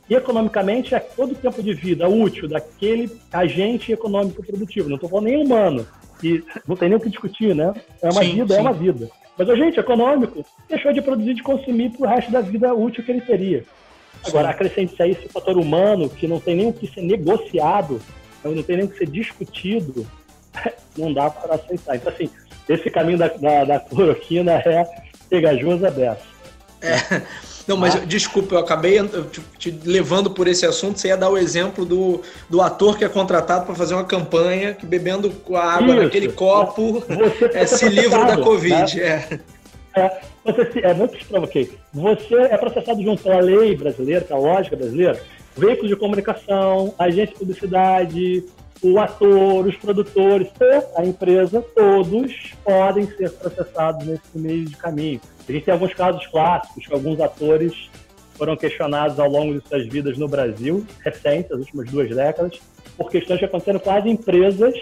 E 0.09 0.15
economicamente 0.15 0.93
é 0.93 0.99
todo 0.99 1.31
o 1.31 1.35
tempo 1.35 1.63
de 1.63 1.73
vida 1.73 2.07
útil 2.07 2.47
daquele 2.47 3.09
agente 3.31 3.91
econômico 3.91 4.43
produtivo. 4.43 4.89
Não 4.89 4.95
estou 4.95 5.09
falando 5.09 5.25
nem 5.25 5.43
humano. 5.43 5.87
E 6.23 6.43
não 6.67 6.75
tem 6.75 6.89
nem 6.89 6.97
o 6.97 7.01
que 7.01 7.09
discutir, 7.09 7.55
né? 7.55 7.73
É 8.01 8.09
uma 8.09 8.23
sim, 8.23 8.35
vida, 8.35 8.53
sim. 8.53 8.59
é 8.59 8.61
uma 8.61 8.73
vida. 8.73 9.09
Mas 9.37 9.47
o 9.47 9.51
agente 9.53 9.79
econômico 9.79 10.45
deixou 10.67 10.91
de 10.93 11.01
produzir, 11.01 11.33
de 11.33 11.41
consumir 11.41 11.89
para 11.91 12.05
o 12.05 12.09
resto 12.09 12.31
da 12.31 12.41
vida 12.41 12.73
útil 12.73 13.03
que 13.03 13.11
ele 13.11 13.21
teria. 13.21 13.63
Agora, 14.25 14.49
acrescente 14.49 15.01
a 15.01 15.07
isso 15.07 15.25
o 15.25 15.29
fator 15.29 15.57
humano, 15.57 16.09
que 16.09 16.27
não 16.27 16.39
tem 16.39 16.55
nem 16.55 16.69
o 16.69 16.73
que 16.73 16.87
ser 16.87 17.01
negociado, 17.01 18.01
não 18.43 18.63
tem 18.63 18.77
nem 18.77 18.85
o 18.85 18.89
que 18.89 18.97
ser 18.97 19.07
discutido, 19.07 20.05
não 20.97 21.13
dá 21.13 21.29
para 21.29 21.55
aceitar. 21.55 21.95
Então, 21.95 22.11
assim, 22.11 22.29
esse 22.67 22.89
caminho 22.89 23.17
da, 23.17 23.27
da, 23.27 23.63
da 23.63 23.79
cloroquina 23.79 24.53
é 24.53 24.87
pegajoso 25.29 25.85
a 25.85 25.91
beça. 25.91 26.31
É. 26.81 27.21
Não, 27.67 27.77
mas 27.77 27.95
ah. 27.95 27.99
desculpa, 27.99 28.55
eu 28.55 28.59
acabei 28.59 28.99
te, 29.57 29.71
levando 29.85 30.31
por 30.31 30.47
esse 30.47 30.65
assunto. 30.65 30.99
Você 30.99 31.09
ia 31.09 31.17
dar 31.17 31.29
o 31.29 31.37
exemplo 31.37 31.85
do, 31.85 32.21
do 32.49 32.61
ator 32.61 32.97
que 32.97 33.05
é 33.05 33.09
contratado 33.09 33.65
para 33.65 33.75
fazer 33.75 33.93
uma 33.93 34.03
campanha 34.03 34.73
que 34.73 34.85
bebendo 34.85 35.31
a 35.53 35.75
água 35.75 35.93
Isso. 35.93 36.03
naquele 36.03 36.31
copo 36.31 37.03
é, 37.53 37.65
se 37.65 37.87
livra 37.87 38.25
da 38.25 38.37
Covid. 38.37 38.97
Né? 38.97 39.03
É. 39.03 39.39
É, 39.95 40.21
você 40.43 40.79
é 40.79 40.93
muito 40.93 41.25
provoquei. 41.25 41.71
Você 41.93 42.35
é 42.35 42.57
processado 42.57 43.01
junto 43.01 43.29
à 43.31 43.39
lei 43.39 43.75
brasileira, 43.75 44.23
com 44.23 44.35
a 44.35 44.39
lógica 44.39 44.75
brasileira, 44.75 45.21
veículos 45.55 45.89
de 45.89 45.95
comunicação, 45.95 46.93
agência 46.97 47.33
de 47.33 47.39
publicidade, 47.39 48.45
o 48.81 48.99
ator, 48.99 49.67
os 49.67 49.75
produtores, 49.75 50.47
a 50.95 51.05
empresa, 51.05 51.61
todos 51.75 52.53
podem 52.63 53.05
ser 53.05 53.31
processados 53.31 54.05
nesse 54.07 54.21
meio 54.35 54.65
de 54.65 54.75
caminho. 54.75 55.21
A 55.47 55.51
gente 55.51 55.65
tem 55.65 55.73
alguns 55.73 55.93
casos 55.93 56.25
clássicos 56.27 56.87
que 56.87 56.93
alguns 56.93 57.19
atores 57.19 57.89
foram 58.35 58.57
questionados 58.57 59.19
ao 59.19 59.29
longo 59.29 59.59
de 59.59 59.67
suas 59.67 59.85
vidas 59.87 60.17
no 60.17 60.27
Brasil, 60.27 60.85
recentes, 61.03 61.51
as 61.51 61.59
últimas 61.59 61.91
duas 61.91 62.09
décadas, 62.09 62.59
por 62.97 63.11
questões 63.11 63.39
que 63.39 63.45
aconteceram 63.45 63.79
com 63.79 63.91
as 63.91 64.05
empresas 64.05 64.73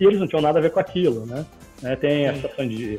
e 0.00 0.04
eles 0.04 0.18
não 0.18 0.26
tinham 0.26 0.42
nada 0.42 0.58
a 0.58 0.62
ver 0.62 0.70
com 0.70 0.80
aquilo, 0.80 1.24
né? 1.26 1.46
né 1.80 1.94
tem 1.94 2.28
a 2.28 2.34
situação 2.34 2.66
de 2.66 2.98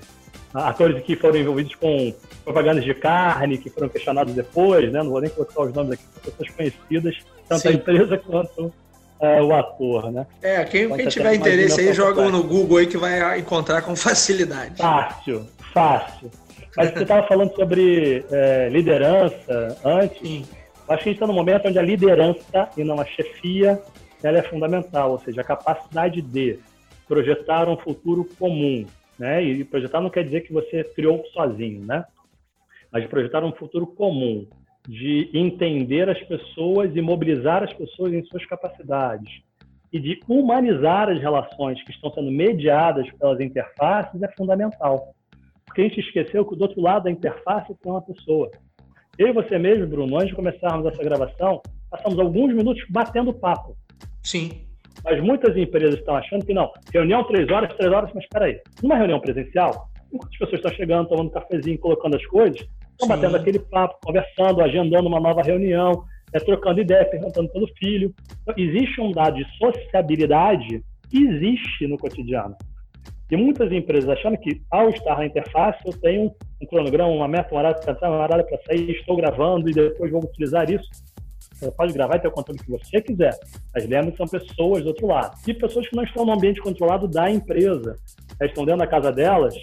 atores 0.53 1.03
que 1.03 1.15
foram 1.15 1.37
envolvidos 1.37 1.75
com 1.75 2.13
propagandas 2.43 2.83
de 2.83 2.93
carne, 2.93 3.57
que 3.57 3.69
foram 3.69 3.89
questionados 3.89 4.33
depois, 4.33 4.91
né? 4.91 5.03
Não 5.03 5.11
vou 5.11 5.21
nem 5.21 5.29
colocar 5.29 5.61
os 5.61 5.73
nomes 5.73 5.93
aqui, 5.93 6.03
são 6.13 6.23
pessoas 6.23 6.49
conhecidas, 6.49 7.17
tanto 7.47 7.61
Sim. 7.61 7.67
a 7.67 7.71
empresa 7.71 8.17
quanto 8.25 8.73
é, 9.21 9.41
o 9.41 9.53
ator, 9.53 10.11
né? 10.11 10.25
É, 10.41 10.63
quem, 10.65 10.83
então, 10.83 10.97
quem 10.97 11.07
tiver 11.07 11.35
interesse 11.35 11.81
aí, 11.81 11.93
joga 11.93 12.29
no 12.29 12.43
Google 12.43 12.77
aí 12.77 12.87
que 12.87 12.97
vai 12.97 13.39
encontrar 13.39 13.81
com 13.81 13.95
facilidade. 13.95 14.77
Fácil, 14.77 15.45
fácil. 15.73 16.31
Mas 16.75 16.91
você 16.91 17.03
estava 17.03 17.27
falando 17.27 17.53
sobre 17.55 18.25
é, 18.31 18.69
liderança 18.69 19.77
antes. 19.83 20.19
Sim. 20.19 20.45
Acho 20.87 21.03
que 21.03 21.09
a 21.09 21.11
gente 21.11 21.17
está 21.17 21.27
no 21.27 21.33
momento 21.33 21.67
onde 21.67 21.77
a 21.77 21.81
liderança 21.83 22.69
e 22.75 22.83
não 22.83 22.99
a 22.99 23.05
chefia 23.05 23.79
ela 24.23 24.39
é 24.39 24.41
fundamental, 24.41 25.11
ou 25.11 25.19
seja, 25.19 25.41
a 25.41 25.43
capacidade 25.43 26.21
de 26.21 26.59
projetar 27.07 27.67
um 27.69 27.77
futuro 27.77 28.27
comum, 28.37 28.85
né? 29.19 29.43
E 29.43 29.63
projetar 29.63 30.01
não 30.01 30.09
quer 30.09 30.23
dizer 30.23 30.41
que 30.41 30.53
você 30.53 30.83
criou 30.83 31.23
sozinho, 31.33 31.85
né? 31.85 32.05
Mas 32.91 33.05
projetar 33.07 33.43
um 33.43 33.51
futuro 33.51 33.85
comum, 33.85 34.47
de 34.87 35.29
entender 35.33 36.09
as 36.09 36.19
pessoas 36.23 36.95
e 36.95 37.01
mobilizar 37.01 37.61
as 37.61 37.73
pessoas 37.73 38.13
em 38.13 38.23
suas 38.23 38.45
capacidades 38.45 39.43
e 39.91 39.99
de 39.99 40.19
humanizar 40.27 41.09
as 41.09 41.19
relações 41.19 41.83
que 41.83 41.91
estão 41.91 42.11
sendo 42.13 42.31
mediadas 42.31 43.09
pelas 43.11 43.39
interfaces 43.39 44.21
é 44.21 44.31
fundamental. 44.35 45.13
Porque 45.65 45.81
a 45.81 45.83
gente 45.83 45.99
esqueceu 45.99 46.45
que 46.45 46.55
do 46.55 46.61
outro 46.61 46.81
lado 46.81 47.03
da 47.03 47.11
interface 47.11 47.75
tem 47.81 47.91
uma 47.91 48.01
pessoa. 48.01 48.49
Eu 49.17 49.27
e 49.27 49.33
você 49.33 49.59
mesmo, 49.59 49.85
Bruno, 49.85 50.15
antes 50.15 50.29
de 50.29 50.35
começarmos 50.35 50.85
essa 50.85 51.03
gravação, 51.03 51.61
passamos 51.89 52.17
alguns 52.17 52.53
minutos 52.53 52.83
batendo 52.89 53.33
papo. 53.33 53.75
Sim. 54.23 54.68
Mas 55.03 55.21
muitas 55.21 55.55
empresas 55.55 55.99
estão 55.99 56.15
achando 56.15 56.45
que 56.45 56.53
não, 56.53 56.71
reunião 56.93 57.23
três 57.25 57.49
horas, 57.49 57.73
três 57.75 57.91
horas, 57.91 58.11
mas 58.13 58.23
espera 58.23 58.45
aí, 58.45 58.59
numa 58.83 58.95
reunião 58.95 59.19
presencial, 59.19 59.89
as 60.21 60.37
pessoas 60.37 60.53
estão 60.53 60.71
chegando, 60.71 61.07
tomando 61.07 61.27
um 61.27 61.31
cafezinho, 61.31 61.79
colocando 61.79 62.15
as 62.15 62.25
coisas, 62.25 62.59
estão 62.91 63.07
batendo 63.07 63.37
aquele 63.37 63.59
papo, 63.59 63.97
conversando, 64.03 64.61
agendando 64.61 65.07
uma 65.07 65.19
nova 65.19 65.41
reunião, 65.41 66.03
é, 66.33 66.39
trocando 66.39 66.81
ideia, 66.81 67.05
perguntando 67.05 67.49
pelo 67.49 67.67
filho. 67.77 68.13
Então, 68.41 68.53
existe 68.57 68.99
um 68.99 69.11
dado 69.11 69.37
de 69.37 69.45
sociabilidade 69.57 70.83
que 71.09 71.23
existe 71.23 71.87
no 71.87 71.97
cotidiano. 71.97 72.55
E 73.31 73.37
muitas 73.37 73.71
empresas 73.71 74.09
achando 74.09 74.37
que, 74.37 74.61
ao 74.71 74.89
estar 74.89 75.17
na 75.17 75.25
interface, 75.27 75.79
eu 75.85 75.93
tenho 75.99 76.31
um 76.61 76.65
cronograma, 76.65 77.09
uma 77.09 77.27
meta, 77.27 77.53
uma 77.53 77.61
hora 77.61 77.75
para 77.75 77.93
entrar, 77.93 78.09
uma 78.09 78.19
hora 78.19 78.43
para 78.43 78.59
sair, 78.63 78.89
estou 78.91 79.15
gravando 79.15 79.69
e 79.69 79.73
depois 79.73 80.11
vou 80.11 80.23
utilizar 80.23 80.69
isso. 80.69 80.89
Você 81.59 81.71
pode 81.71 81.93
gravar 81.93 82.15
e 82.15 82.19
ter 82.19 82.27
o 82.27 82.31
conteúdo 82.31 82.63
que 82.63 82.71
você 82.71 83.01
quiser. 83.01 83.37
Mas 83.73 83.87
lembre 83.87 84.11
que 84.11 84.17
são 84.17 84.27
pessoas 84.27 84.83
do 84.83 84.89
outro 84.89 85.07
lado. 85.07 85.37
E 85.47 85.53
pessoas 85.53 85.87
que 85.87 85.95
não 85.95 86.03
estão 86.03 86.25
no 86.25 86.33
ambiente 86.33 86.61
controlado 86.61 87.07
da 87.07 87.29
empresa. 87.29 87.95
Elas 88.39 88.51
estão 88.51 88.65
dentro 88.65 88.79
da 88.79 88.87
casa 88.87 89.11
delas, 89.11 89.53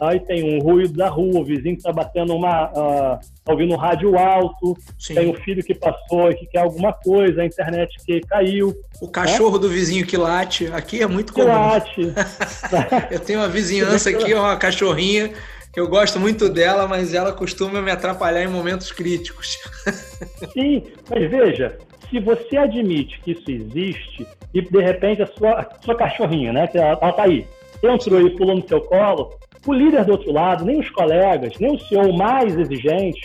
aí 0.00 0.18
tem 0.20 0.56
um 0.56 0.62
ruído 0.62 0.94
da 0.94 1.08
rua, 1.08 1.40
o 1.40 1.44
vizinho 1.44 1.76
está 1.76 1.92
batendo 1.92 2.34
uma. 2.34 2.70
Uh, 2.70 3.18
ouvindo 3.48 3.74
um 3.74 3.76
rádio 3.76 4.16
alto, 4.16 4.76
Sim. 4.98 5.14
tem 5.14 5.28
um 5.28 5.34
filho 5.34 5.62
que 5.62 5.74
passou 5.74 6.30
e 6.30 6.36
que 6.36 6.46
quer 6.46 6.60
alguma 6.60 6.92
coisa, 6.92 7.42
a 7.42 7.46
internet 7.46 7.92
que 8.04 8.20
caiu. 8.20 8.72
O 9.00 9.08
cachorro 9.08 9.58
do 9.58 9.68
vizinho 9.68 10.06
que 10.06 10.16
late, 10.16 10.68
aqui 10.68 11.02
é 11.02 11.06
muito 11.06 11.32
comum. 11.32 11.46
Que 11.46 11.50
late. 11.50 12.14
eu 13.10 13.20
tenho 13.20 13.40
uma 13.40 13.48
vizinhança 13.48 14.10
aqui, 14.10 14.32
uma 14.32 14.56
cachorrinha, 14.56 15.32
eu 15.76 15.88
gosto 15.88 16.18
muito 16.18 16.48
dela, 16.48 16.86
mas 16.88 17.14
ela 17.14 17.32
costuma 17.32 17.80
me 17.80 17.90
atrapalhar 17.90 18.42
em 18.42 18.48
momentos 18.48 18.90
críticos. 18.90 19.58
Sim, 20.52 20.82
mas 21.08 21.30
veja, 21.30 21.78
se 22.08 22.18
você 22.18 22.56
admite 22.56 23.20
que 23.20 23.32
isso 23.32 23.50
existe 23.50 24.26
e 24.52 24.60
de 24.60 24.82
repente 24.82 25.22
a 25.22 25.26
sua, 25.26 25.60
a 25.60 25.82
sua 25.82 25.94
cachorrinha, 25.94 26.52
né, 26.52 26.68
ela, 26.74 26.98
ela 27.00 27.12
tá 27.12 27.22
aí, 27.22 27.46
entrou 27.82 28.20
e 28.20 28.36
pulou 28.36 28.56
no 28.56 28.68
seu 28.68 28.80
colo, 28.80 29.38
o 29.66 29.72
líder 29.72 30.04
do 30.04 30.12
outro 30.12 30.32
lado, 30.32 30.64
nem 30.64 30.80
os 30.80 30.90
colegas, 30.90 31.52
nem 31.60 31.76
o 31.76 31.80
senhor 31.80 32.12
mais 32.12 32.58
exigente, 32.58 33.20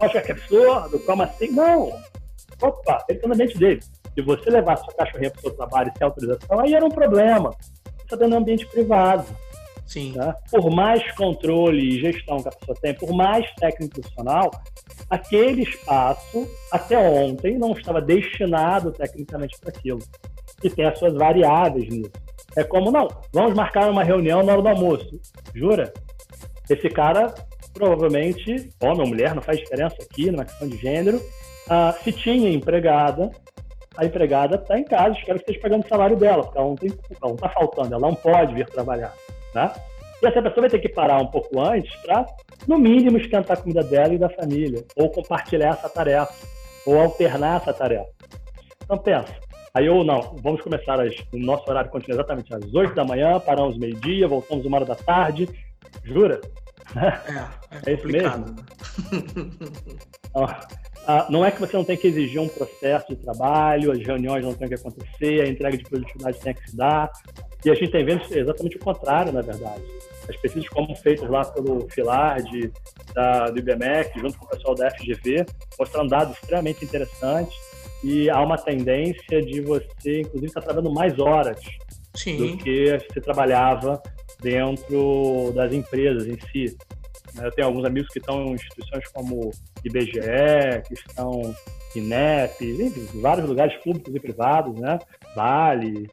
acha 0.00 0.20
que 0.22 0.32
é 0.32 0.34
absurdo, 0.34 0.98
como 1.00 1.22
assim? 1.22 1.50
Não. 1.50 1.92
Opa, 2.62 3.04
ele 3.08 3.18
está 3.18 3.28
no 3.28 3.34
ambiente 3.34 3.58
dele. 3.58 3.80
Se 4.14 4.22
você 4.22 4.50
levar 4.50 4.76
sua 4.76 4.94
cachorrinha 4.94 5.30
para 5.30 5.38
o 5.38 5.42
seu 5.42 5.50
trabalho 5.52 5.92
sem 5.96 6.04
autorização, 6.04 6.60
aí 6.60 6.74
era 6.74 6.84
um 6.84 6.90
problema. 6.90 7.50
Você 7.50 8.02
está 8.04 8.16
dando 8.16 8.36
ambiente 8.36 8.66
privado. 8.66 9.24
Sim. 9.90 10.12
Tá? 10.12 10.36
Por 10.48 10.70
mais 10.70 11.02
controle 11.16 11.80
e 11.80 12.00
gestão 12.00 12.40
que 12.40 12.48
a 12.48 12.52
pessoa 12.52 12.78
tem, 12.80 12.94
por 12.94 13.12
mais 13.12 13.44
técnico 13.56 14.00
profissional, 14.00 14.48
aquele 15.10 15.62
espaço, 15.62 16.48
até 16.70 16.96
ontem, 16.96 17.58
não 17.58 17.72
estava 17.72 18.00
destinado 18.00 18.92
tecnicamente 18.92 19.58
para 19.58 19.70
aquilo. 19.70 19.98
E 20.62 20.70
tem 20.70 20.86
as 20.86 20.96
suas 20.96 21.12
variáveis 21.14 21.88
nisso. 21.88 22.12
É 22.56 22.62
como, 22.62 22.92
não, 22.92 23.08
vamos 23.32 23.52
marcar 23.54 23.90
uma 23.90 24.04
reunião 24.04 24.44
na 24.44 24.52
hora 24.52 24.62
do 24.62 24.68
almoço. 24.68 25.20
Jura? 25.52 25.92
Esse 26.68 26.88
cara, 26.88 27.34
provavelmente, 27.74 28.70
homem 28.80 29.00
ou 29.00 29.08
mulher, 29.08 29.34
não 29.34 29.42
faz 29.42 29.58
diferença 29.58 29.96
aqui, 30.00 30.30
numa 30.30 30.44
questão 30.44 30.68
de 30.68 30.76
gênero, 30.76 31.16
uh, 31.16 32.04
se 32.04 32.12
tinha 32.12 32.48
empregada, 32.48 33.28
a 33.96 34.04
empregada 34.04 34.54
está 34.54 34.78
em 34.78 34.84
casa, 34.84 35.18
espero 35.18 35.38
que 35.40 35.50
esteja 35.50 35.60
pagando 35.60 35.84
o 35.84 35.88
salário 35.88 36.16
dela, 36.16 36.44
porque 36.44 36.58
ela 36.58 36.68
não 36.68 37.34
está 37.34 37.48
tá 37.48 37.48
faltando, 37.48 37.94
ela 37.94 38.00
não 38.00 38.14
pode 38.14 38.54
vir 38.54 38.66
trabalhar. 38.66 39.12
Né? 39.54 39.72
E 40.22 40.26
essa 40.26 40.42
pessoa 40.42 40.62
vai 40.62 40.70
ter 40.70 40.78
que 40.78 40.88
parar 40.88 41.18
um 41.18 41.26
pouco 41.26 41.60
antes 41.60 41.94
para, 42.02 42.26
no 42.68 42.78
mínimo, 42.78 43.16
esquentar 43.16 43.58
a 43.58 43.60
comida 43.60 43.82
dela 43.82 44.14
e 44.14 44.18
da 44.18 44.28
família, 44.28 44.84
ou 44.96 45.10
compartilhar 45.10 45.70
essa 45.70 45.88
tarefa, 45.88 46.32
ou 46.86 47.00
alternar 47.00 47.60
essa 47.60 47.72
tarefa. 47.72 48.10
Então 48.84 48.98
pensa, 48.98 49.34
aí 49.72 49.88
ou 49.88 50.04
não, 50.04 50.36
vamos 50.42 50.60
começar, 50.60 51.00
as, 51.00 51.14
o 51.32 51.38
nosso 51.38 51.68
horário 51.70 51.90
continua 51.90 52.16
exatamente 52.16 52.54
às 52.54 52.74
8 52.74 52.94
da 52.94 53.04
manhã, 53.04 53.40
paramos 53.40 53.78
meio-dia, 53.78 54.28
voltamos 54.28 54.66
uma 54.66 54.76
hora 54.76 54.86
da 54.86 54.94
tarde, 54.94 55.48
jura? 56.04 56.40
É, 56.96 57.06
é, 57.88 57.92
é 57.92 57.96
complicado. 57.96 58.54
mesmo? 59.10 59.90
Ah, 60.32 60.64
não 61.30 61.44
é 61.44 61.50
que 61.50 61.60
você 61.60 61.76
não 61.76 61.84
tem 61.84 61.96
que 61.96 62.06
exigir 62.06 62.40
um 62.40 62.48
processo 62.48 63.08
de 63.08 63.16
trabalho, 63.16 63.92
as 63.92 63.98
reuniões 63.98 64.44
não 64.44 64.54
têm 64.54 64.68
que 64.68 64.74
acontecer, 64.74 65.42
a 65.42 65.48
entrega 65.48 65.76
de 65.76 65.84
produtividade 65.84 66.40
tem 66.40 66.54
que 66.54 66.70
se 66.70 66.76
dar. 66.76 67.10
E 67.64 67.70
a 67.70 67.74
gente 67.74 67.90
tem 67.90 68.04
vendo 68.04 68.22
exatamente 68.30 68.76
o 68.76 68.80
contrário, 68.80 69.32
na 69.32 69.42
verdade. 69.42 69.82
As 70.28 70.36
pesquisas 70.36 70.68
como 70.68 70.94
feitas 70.96 71.28
lá 71.28 71.44
pelo 71.44 71.88
FILARD, 71.90 72.72
da, 73.14 73.50
do 73.50 73.58
IBMEC, 73.58 74.18
junto 74.18 74.38
com 74.38 74.44
o 74.44 74.48
pessoal 74.48 74.74
da 74.74 74.90
FGV, 74.90 75.44
mostrando 75.78 76.08
dados 76.08 76.34
extremamente 76.34 76.84
interessantes 76.84 77.54
e 78.02 78.30
há 78.30 78.40
uma 78.40 78.56
tendência 78.56 79.42
de 79.42 79.60
você, 79.60 80.20
inclusive, 80.20 80.46
estar 80.46 80.62
trabalhando 80.62 80.92
mais 80.94 81.18
horas 81.18 81.60
Sim. 82.14 82.36
do 82.36 82.56
que 82.56 82.98
você 83.08 83.20
trabalhava 83.20 84.02
dentro 84.40 85.52
das 85.54 85.72
empresas 85.72 86.26
em 86.26 86.38
si. 86.50 86.76
Né, 87.40 87.46
eu 87.46 87.52
tenho 87.52 87.68
alguns 87.68 87.84
amigos 87.84 88.10
que 88.10 88.18
estão 88.18 88.44
em 88.44 88.52
instituições 88.52 89.08
como 89.12 89.50
IBGE, 89.84 90.82
que 90.86 90.94
estão 90.94 91.54
INEP, 91.96 92.90
vários 93.20 93.48
lugares 93.48 93.74
públicos 93.82 94.14
e 94.14 94.20
privados, 94.20 94.78
né? 94.78 94.98
Vale, 95.34 96.08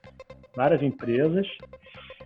várias 0.56 0.82
empresas. 0.82 1.46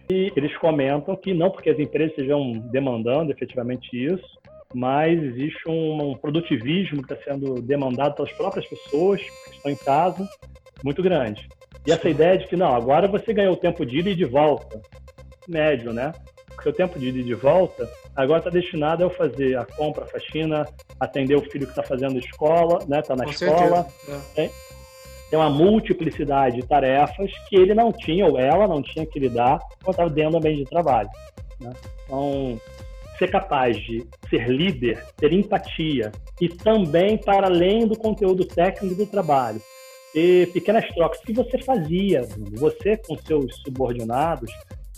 E 0.10 0.32
eles 0.36 0.56
comentam 0.58 1.16
que 1.16 1.34
não 1.34 1.50
porque 1.50 1.70
as 1.70 1.80
empresas 1.80 2.12
estejam 2.12 2.54
demandando 2.72 3.32
efetivamente 3.32 3.90
isso, 3.94 4.40
mas 4.74 5.22
existe 5.22 5.68
um, 5.68 6.12
um 6.12 6.16
produtivismo 6.16 7.04
que 7.04 7.14
está 7.14 7.32
sendo 7.32 7.62
demandado 7.62 8.16
pelas 8.16 8.32
próprias 8.34 8.68
pessoas 8.68 9.22
que 9.22 9.56
estão 9.56 9.72
em 9.72 9.76
casa 9.76 10.28
muito 10.84 11.02
grande. 11.02 11.48
E 11.86 11.92
essa 11.92 12.08
ideia 12.08 12.38
de 12.38 12.48
que 12.48 12.56
não, 12.56 12.76
agora 12.76 13.08
você 13.08 13.34
ganhou 13.34 13.54
o 13.54 13.58
tempo 13.58 13.86
de 13.86 14.00
ida 14.00 14.10
e 14.12 14.16
de 14.16 14.26
volta, 14.26 14.82
médio, 15.48 15.92
né? 15.92 16.14
O 16.58 16.62
seu 16.62 16.72
tempo 16.72 17.00
de 17.00 17.10
ida 17.10 17.20
e 17.20 17.24
de 17.24 17.34
volta 17.34 17.90
agora 18.16 18.40
está 18.40 18.50
destinado 18.50 19.04
a 19.04 19.08
eu 19.08 19.10
fazer 19.10 19.58
a 19.58 19.66
compra, 19.66 20.06
a 20.06 20.08
faxina, 20.08 20.68
atender 21.00 21.36
o 21.36 21.42
filho 21.42 21.66
que 21.66 21.72
está 21.72 21.84
fazendo 21.84 22.20
escola, 22.20 22.80
né? 22.88 23.00
Está 23.00 23.16
na 23.16 23.26
Com 23.26 23.32
escola. 23.32 23.88
É. 24.36 24.50
Tem 25.30 25.40
uma 25.40 25.50
multiplicidade 25.50 26.58
de 26.58 26.68
tarefas 26.68 27.32
que 27.48 27.56
ele 27.56 27.74
não 27.74 27.92
tinha, 27.92 28.26
ou 28.26 28.38
ela 28.38 28.68
não 28.68 28.82
tinha 28.82 29.06
que 29.06 29.18
lidar 29.18 29.60
quando 29.82 29.92
estava 29.92 30.10
dentro 30.10 30.32
do 30.32 30.38
ambiente 30.38 30.64
de 30.64 30.70
trabalho. 30.70 31.10
Né? 31.60 31.72
Então, 32.06 32.60
ser 33.18 33.30
capaz 33.30 33.78
de 33.78 34.06
ser 34.30 34.50
líder, 34.50 35.02
ter 35.16 35.32
empatia 35.32 36.12
e 36.42 36.50
também 36.50 37.18
para 37.18 37.48
além 37.48 37.88
do 37.88 37.96
conteúdo 37.96 38.44
técnico 38.44 38.96
do 38.96 39.06
trabalho, 39.06 39.62
ter 40.12 40.52
pequenas 40.52 40.86
trocas 40.90 41.22
que 41.22 41.32
você 41.32 41.60
fazia, 41.60 42.28
você 42.54 42.98
com 42.98 43.16
seus 43.18 43.56
subordinados, 43.64 44.52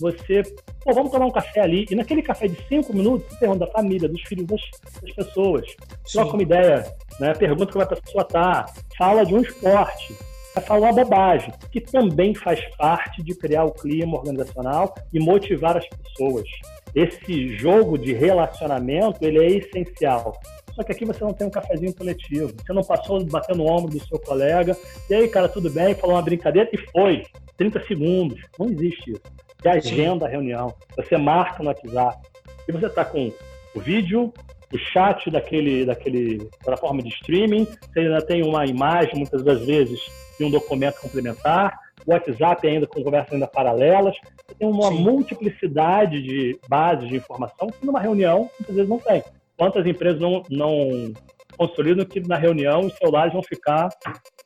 você, 0.03 0.43
pô, 0.83 0.93
vamos 0.93 1.11
tomar 1.11 1.25
um 1.25 1.31
café 1.31 1.61
ali, 1.61 1.85
e 1.89 1.95
naquele 1.95 2.21
café 2.21 2.47
de 2.47 2.57
cinco 2.67 2.93
minutos, 2.93 3.25
você 3.29 3.39
pergunta 3.39 3.65
da 3.65 3.71
família, 3.71 4.09
dos 4.09 4.21
filhos 4.23 4.45
das, 4.45 4.61
das 5.01 5.15
pessoas, 5.15 5.65
Sim. 6.05 6.19
troca 6.19 6.33
uma 6.33 6.43
ideia, 6.43 6.95
né? 7.19 7.33
pergunta 7.33 7.71
como 7.71 7.83
a 7.83 7.87
pessoa 7.87 8.25
tá, 8.25 8.65
fala 8.97 9.25
de 9.25 9.33
um 9.33 9.41
esporte, 9.41 10.13
vai 10.53 10.63
falar 10.63 10.91
uma 10.91 11.03
bobagem, 11.03 11.53
que 11.71 11.79
também 11.79 12.35
faz 12.35 12.59
parte 12.75 13.23
de 13.23 13.33
criar 13.33 13.63
o 13.63 13.71
clima 13.71 14.17
organizacional 14.17 14.93
e 15.13 15.19
motivar 15.19 15.77
as 15.77 15.87
pessoas. 15.87 16.47
Esse 16.93 17.57
jogo 17.57 17.97
de 17.97 18.13
relacionamento, 18.13 19.17
ele 19.21 19.39
é 19.39 19.47
essencial. 19.47 20.37
Só 20.75 20.83
que 20.83 20.91
aqui 20.91 21.05
você 21.05 21.23
não 21.23 21.33
tem 21.33 21.47
um 21.47 21.51
cafezinho 21.51 21.93
coletivo. 21.93 22.53
Você 22.55 22.73
não 22.73 22.83
passou 22.83 23.23
batendo 23.25 23.63
o 23.63 23.67
ombro 23.67 23.91
do 23.91 24.05
seu 24.05 24.19
colega, 24.19 24.75
e 25.09 25.15
aí, 25.15 25.27
cara, 25.27 25.47
tudo 25.47 25.69
bem, 25.69 25.95
falou 25.95 26.15
uma 26.15 26.21
brincadeira 26.21 26.69
e 26.71 26.77
foi. 26.91 27.23
30 27.57 27.83
segundos. 27.85 28.41
Não 28.59 28.67
existe 28.69 29.11
isso. 29.11 29.21
Você 29.63 29.69
agenda 29.69 30.25
a 30.25 30.29
reunião, 30.29 30.75
você 30.93 31.15
marca 31.15 31.63
no 31.63 31.69
WhatsApp. 31.69 32.27
E 32.67 32.71
você 32.73 32.87
está 32.87 33.05
com 33.05 33.31
o 33.73 33.79
vídeo, 33.79 34.33
o 34.73 34.77
chat 34.77 35.31
daquele, 35.31 35.85
daquele 35.85 36.49
plataforma 36.61 37.01
de 37.01 37.07
streaming, 37.09 37.65
você 37.65 38.01
ainda 38.01 38.21
tem 38.21 38.43
uma 38.43 38.65
imagem, 38.65 39.15
muitas 39.15 39.41
das 39.41 39.65
vezes, 39.65 39.99
de 40.37 40.43
um 40.43 40.51
documento 40.51 40.99
complementar, 40.99 41.79
o 42.05 42.11
WhatsApp 42.11 42.67
ainda 42.67 42.85
com 42.85 43.01
conversas 43.01 43.31
ainda 43.31 43.47
paralelas. 43.47 44.15
Você 44.45 44.55
tem 44.55 44.67
uma 44.67 44.89
Sim. 44.89 45.01
multiplicidade 45.01 46.21
de 46.21 46.59
bases 46.67 47.07
de 47.07 47.15
informação 47.15 47.67
que 47.67 47.85
numa 47.85 48.01
reunião 48.01 48.49
muitas 48.59 48.75
vezes 48.75 48.89
não 48.89 48.99
tem. 48.99 49.23
Quantas 49.57 49.85
empresas 49.85 50.19
não, 50.19 50.43
não 50.49 51.13
consolidam 51.57 52.03
que 52.03 52.19
na 52.19 52.35
reunião 52.35 52.81
os 52.81 52.93
celulares 52.95 53.31
vão 53.31 53.41
ficar 53.41 53.87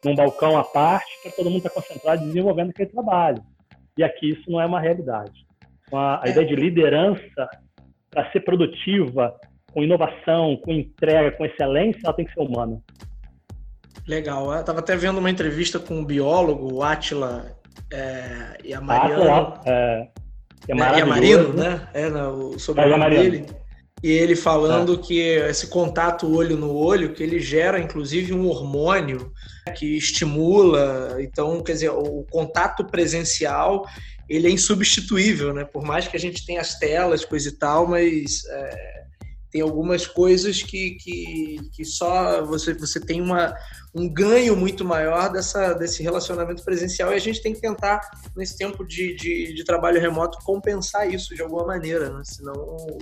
num 0.06 0.14
balcão 0.14 0.58
à 0.58 0.64
parte 0.64 1.08
para 1.24 1.32
todo 1.32 1.50
mundo 1.50 1.66
estar 1.66 1.72
concentrado 1.72 2.24
desenvolvendo 2.24 2.70
aquele 2.70 2.90
trabalho. 2.90 3.42
E 3.98 4.04
aqui 4.04 4.32
isso 4.32 4.50
não 4.50 4.62
é 4.62 4.66
uma 4.66 4.80
realidade. 4.80 5.46
A, 5.92 6.24
a 6.24 6.28
é. 6.28 6.32
ideia 6.32 6.48
de 6.48 6.56
liderança, 6.56 7.50
para 8.10 8.32
ser 8.32 8.42
produtiva, 8.42 9.36
com 9.72 9.84
inovação, 9.84 10.58
com 10.58 10.72
entrega, 10.72 11.32
com 11.32 11.46
excelência, 11.46 12.02
ela 12.04 12.14
tem 12.14 12.26
que 12.26 12.34
ser 12.34 12.42
humana. 12.42 12.82
Legal. 14.08 14.52
Eu 14.52 14.60
estava 14.60 14.80
até 14.80 14.96
vendo 14.96 15.18
uma 15.18 15.30
entrevista 15.30 15.80
com 15.80 15.96
um 15.96 16.06
biólogo, 16.06 16.74
o 16.74 16.84
Atila 16.84 17.58
é, 17.92 18.58
e 18.64 18.74
a 18.74 18.82
Mariana. 18.82 19.62
é, 19.66 20.08
é 20.68 20.76
né? 20.76 21.04
Marino, 21.04 21.54
né? 21.54 21.88
É, 21.94 22.08
o 22.08 22.58
sobrenome 22.58 23.06
é, 23.06 23.10
dele. 23.10 23.46
E 24.04 24.12
ele 24.12 24.36
falando 24.36 24.94
é. 24.94 24.98
que 24.98 25.20
esse 25.20 25.68
contato 25.68 26.32
olho 26.32 26.56
no 26.56 26.74
olho, 26.74 27.14
que 27.14 27.24
ele 27.24 27.40
gera 27.40 27.80
inclusive 27.80 28.34
um 28.34 28.48
hormônio 28.48 29.32
que 29.76 29.98
estimula. 29.98 31.18
Então, 31.20 31.62
quer 31.62 31.74
dizer, 31.74 31.90
o 31.90 32.24
contato 32.30 32.86
presencial 32.86 33.86
ele 34.30 34.48
é 34.48 34.52
insubstituível, 34.52 35.54
né? 35.54 35.64
Por 35.64 35.84
mais 35.84 36.08
que 36.08 36.18
a 36.18 36.20
gente 36.20 36.46
tenha 36.46 36.62
as 36.62 36.78
telas, 36.78 37.24
coisa 37.24 37.50
e 37.50 37.52
tal, 37.54 37.88
mas 37.88 38.44
é, 38.50 38.98
tem 39.52 39.62
algumas 39.62 40.06
coisas 40.06 40.62
que, 40.62 40.92
que, 40.92 41.60
que 41.74 41.86
só 41.86 42.44
você, 42.46 42.74
você 42.74 43.00
tem 43.00 43.22
uma, 43.22 43.56
um 43.96 44.08
ganho 44.08 44.56
muito 44.56 44.84
maior 44.84 45.32
dessa, 45.32 45.74
desse 45.74 46.04
relacionamento 46.04 46.64
presencial 46.64 47.12
e 47.12 47.16
a 47.16 47.20
gente 47.20 47.42
tem 47.42 47.54
que 47.54 47.62
tentar, 47.62 48.02
nesse 48.36 48.58
tempo 48.58 48.86
de, 48.86 49.16
de, 49.16 49.54
de 49.54 49.64
trabalho 49.64 50.02
remoto, 50.02 50.38
compensar 50.44 51.12
isso 51.12 51.34
de 51.34 51.42
alguma 51.42 51.66
maneira, 51.66 52.10
né? 52.10 52.22
senão 52.24 52.54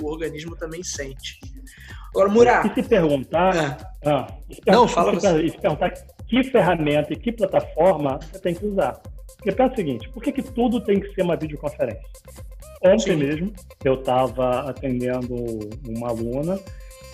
o 0.01 0.05
organismo 0.05 0.55
também 0.55 0.83
sente. 0.83 1.39
Agora, 2.15 2.29
Murat. 2.29 2.65
E 2.65 2.73
se 2.73 2.87
perguntar. 2.87 3.55
É. 3.55 4.09
Ah, 4.09 4.27
se 4.49 4.61
Não, 4.65 4.87
fala 4.87 5.19
se, 5.19 5.27
você. 5.27 5.49
se 5.49 5.57
perguntar 5.57 5.91
que 6.27 6.43
ferramenta 6.45 7.11
e 7.11 7.17
que 7.17 7.31
plataforma 7.31 8.19
você 8.31 8.39
tem 8.39 8.55
que 8.55 8.65
usar. 8.65 9.01
Porque 9.35 9.51
pensa 9.51 9.73
o 9.73 9.75
seguinte: 9.75 10.09
por 10.09 10.23
que, 10.23 10.31
que 10.31 10.41
tudo 10.41 10.79
tem 10.79 10.99
que 10.99 11.13
ser 11.13 11.23
uma 11.23 11.35
videoconferência? 11.35 12.01
Ontem 12.83 13.13
Sim. 13.13 13.15
mesmo, 13.15 13.53
eu 13.83 13.95
estava 13.95 14.69
atendendo 14.69 15.35
uma 15.87 16.09
aluna 16.09 16.59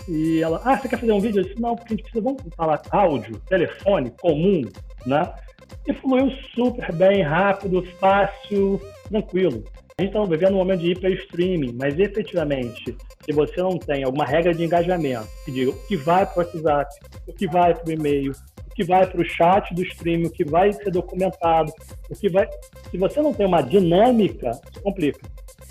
e 0.08 0.42
ela, 0.42 0.62
ah, 0.66 0.78
você 0.78 0.88
quer 0.88 1.00
fazer 1.00 1.12
um 1.12 1.20
vídeo? 1.20 1.42
Eu 1.42 1.44
disse, 1.46 1.62
não, 1.62 1.76
porque 1.76 1.94
a 1.94 1.98
gente 1.98 2.04
precisa, 2.04 2.24
vamos 2.24 2.42
falar 2.56 2.82
áudio, 2.90 3.40
telefone, 3.48 4.12
comum, 4.20 4.64
né? 5.06 5.32
E 5.88 5.94
fluiu 5.94 6.32
super 6.54 6.92
bem, 6.94 7.22
rápido, 7.22 7.84
fácil, 8.00 8.82
tranquilo. 9.10 9.64
A 9.98 10.02
gente 10.02 10.16
está 10.16 10.24
vivendo 10.26 10.56
um 10.56 10.58
momento 10.58 10.82
de 10.82 10.92
hiper 10.92 11.12
streaming, 11.12 11.74
mas 11.74 11.98
efetivamente, 12.00 12.96
se 13.24 13.32
você 13.32 13.62
não 13.62 13.78
tem 13.78 14.04
alguma 14.04 14.26
regra 14.26 14.54
de 14.54 14.64
engajamento, 14.64 15.28
que 15.46 15.52
diga 15.52 15.72
o 15.72 15.88
que 15.88 15.96
vai 15.96 16.26
para 16.26 16.42
o 16.42 16.46
WhatsApp, 16.46 16.96
o 17.28 17.34
que 17.34 17.48
vai 17.48 17.74
para 17.74 17.88
o 17.88 17.92
e-mail, 17.92 18.32
o 18.32 18.74
que 18.74 18.84
vai 18.84 19.06
para 19.06 19.22
o 19.22 19.24
chat 19.24 19.74
do 19.76 19.84
streaming, 19.84 20.26
o 20.26 20.32
que 20.32 20.44
vai 20.44 20.74
ser 20.74 20.92
documentado, 20.92 21.72
o 22.10 22.16
que 22.16 22.30
vai. 22.30 22.50
Se 22.90 22.98
você 22.98 23.22
não 23.22 23.34
tem 23.34 23.46
uma 23.46 23.62
dinâmica, 23.62 24.52
isso 24.72 24.82
complica. 24.82 25.20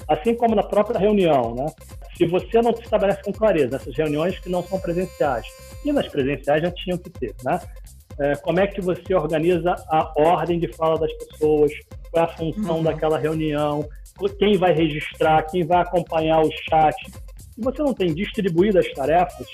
Assim 0.08 0.34
como 0.34 0.54
na 0.54 0.62
própria 0.62 0.98
reunião, 0.98 1.54
né? 1.54 1.66
Se 2.16 2.26
você 2.26 2.60
não 2.60 2.74
se 2.74 2.82
estabelece 2.82 3.22
com 3.22 3.32
clareza 3.32 3.78
nessas 3.78 3.96
reuniões 3.96 4.38
que 4.38 4.48
não 4.48 4.62
são 4.62 4.78
presenciais, 4.78 5.46
e 5.84 5.92
nas 5.92 6.08
presenciais 6.08 6.62
já 6.62 6.70
tinham 6.70 6.98
que 6.98 7.10
ter, 7.10 7.34
né? 7.44 7.60
É, 8.18 8.34
como 8.36 8.60
é 8.60 8.66
que 8.66 8.80
você 8.80 9.14
organiza 9.14 9.74
a 9.88 10.12
ordem 10.16 10.58
de 10.58 10.70
fala 10.74 10.98
das 10.98 11.12
pessoas, 11.14 11.72
qual 12.10 12.24
é 12.24 12.26
a 12.26 12.36
função 12.36 12.76
uhum. 12.76 12.82
daquela 12.82 13.18
reunião, 13.18 13.88
quem 14.28 14.58
vai 14.58 14.72
registrar, 14.72 15.42
quem 15.44 15.64
vai 15.64 15.80
acompanhar 15.80 16.40
o 16.40 16.50
chat. 16.68 16.94
Se 17.54 17.60
você 17.60 17.82
não 17.82 17.94
tem 17.94 18.12
distribuído 18.12 18.78
as 18.78 18.90
tarefas, 18.92 19.46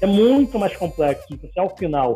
é 0.00 0.06
muito 0.06 0.58
mais 0.58 0.74
complexo 0.76 1.26
você, 1.36 1.60
ao 1.60 1.76
final, 1.76 2.14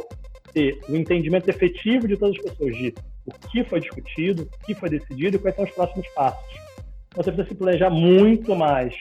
ter 0.52 0.78
o 0.88 0.96
entendimento 0.96 1.48
efetivo 1.48 2.06
de 2.06 2.16
todas 2.16 2.36
as 2.36 2.42
pessoas 2.42 2.76
de 2.76 2.94
o 3.24 3.32
que 3.48 3.64
foi 3.64 3.80
discutido, 3.80 4.42
o 4.42 4.66
que 4.66 4.74
foi 4.74 4.88
decidido 4.88 5.36
e 5.36 5.38
quais 5.38 5.54
são 5.54 5.64
os 5.64 5.70
próximos 5.70 6.08
passos. 6.08 6.61
Você 7.16 7.30
precisa 7.30 7.48
se 7.48 7.54
planejar 7.54 7.90
muito 7.90 8.54
mais 8.54 8.94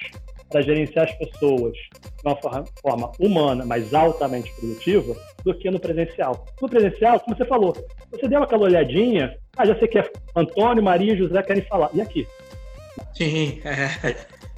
para 0.49 0.61
gerenciar 0.61 1.07
as 1.07 1.13
pessoas 1.17 1.73
de 1.73 2.25
uma 2.25 2.35
forma 2.35 3.11
humana, 3.19 3.65
mas 3.65 3.93
altamente 3.93 4.51
produtiva, 4.53 5.15
do 5.43 5.53
que 5.53 5.71
no 5.71 5.79
presencial. 5.79 6.45
No 6.61 6.69
presencial, 6.69 7.19
como 7.21 7.35
você 7.35 7.45
falou, 7.45 7.73
você 8.11 8.27
deu 8.27 8.43
aquela 8.43 8.63
olhadinha, 8.63 9.35
ah, 9.57 9.65
já 9.65 9.77
sei 9.79 9.87
que 9.87 9.97
é 9.97 10.11
Antônio, 10.35 10.83
Maria 10.83 11.13
e 11.13 11.17
José 11.17 11.41
querem 11.41 11.63
falar. 11.63 11.89
E 11.93 12.01
aqui? 12.01 12.27
Sim. 13.13 13.61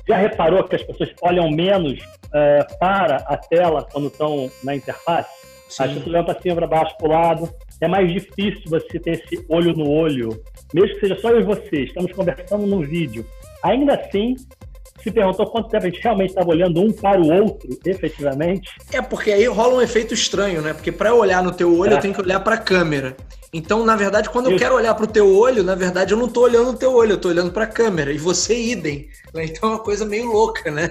Já 0.05 0.17
reparou 0.17 0.65
que 0.65 0.75
as 0.75 0.83
pessoas 0.83 1.13
olham 1.21 1.49
menos 1.49 1.97
é, 2.33 2.65
para 2.77 3.17
a 3.25 3.37
tela 3.37 3.87
quando 3.89 4.07
estão 4.07 4.51
na 4.61 4.75
interface? 4.75 5.29
Sim. 5.69 5.83
As 5.83 5.93
pessoas 5.93 6.07
olham 6.07 6.25
para 6.25 6.41
cima, 6.41 6.55
para 6.55 6.67
baixo, 6.67 6.97
para 6.97 7.07
o 7.07 7.11
lado. 7.11 7.49
É 7.79 7.87
mais 7.87 8.11
difícil 8.11 8.63
você 8.67 8.99
ter 8.99 9.11
esse 9.11 9.45
olho 9.47 9.73
no 9.73 9.89
olho, 9.89 10.43
mesmo 10.73 10.95
que 10.95 11.01
seja 11.01 11.19
só 11.19 11.29
eu 11.29 11.39
e 11.39 11.43
você, 11.43 11.83
estamos 11.83 12.11
conversando 12.11 12.65
no 12.65 12.81
vídeo. 12.81 13.25
Ainda 13.63 13.95
assim, 13.95 14.35
se 15.01 15.11
perguntou 15.11 15.45
quanto 15.47 15.69
tempo 15.69 15.85
a 15.85 15.89
gente 15.89 16.01
realmente 16.01 16.29
estava 16.29 16.49
olhando 16.49 16.81
um 16.81 16.91
para 16.91 17.19
o 17.19 17.31
outro, 17.31 17.69
efetivamente. 17.85 18.69
É, 18.91 19.01
porque 19.01 19.31
aí 19.31 19.45
rola 19.45 19.75
um 19.75 19.81
efeito 19.81 20.13
estranho, 20.13 20.61
né? 20.61 20.73
Porque 20.73 20.91
para 20.91 21.09
eu 21.09 21.17
olhar 21.17 21.43
no 21.43 21.51
teu 21.51 21.77
olho, 21.77 21.93
é. 21.93 21.95
eu 21.95 21.99
tenho 21.99 22.13
que 22.13 22.21
olhar 22.21 22.39
para 22.39 22.55
a 22.55 22.59
câmera. 22.59 23.15
Então, 23.53 23.85
na 23.85 23.95
verdade, 23.95 24.29
quando 24.29 24.49
eu 24.49 24.57
quero 24.57 24.73
olhar 24.73 24.95
para 24.95 25.03
o 25.03 25.11
teu 25.11 25.37
olho, 25.37 25.63
na 25.63 25.75
verdade, 25.75 26.11
eu 26.11 26.17
não 26.17 26.25
estou 26.25 26.43
olhando 26.43 26.71
no 26.71 26.77
teu 26.77 26.91
olho, 26.95 27.11
eu 27.11 27.15
estou 27.17 27.29
olhando 27.29 27.51
para 27.51 27.65
a 27.65 27.67
câmera. 27.67 28.11
E 28.11 28.17
você 28.17 28.57
idem. 28.57 29.07
Então 29.35 29.69
é 29.69 29.73
uma 29.73 29.79
coisa 29.79 30.05
meio 30.05 30.25
louca, 30.31 30.71
né? 30.71 30.89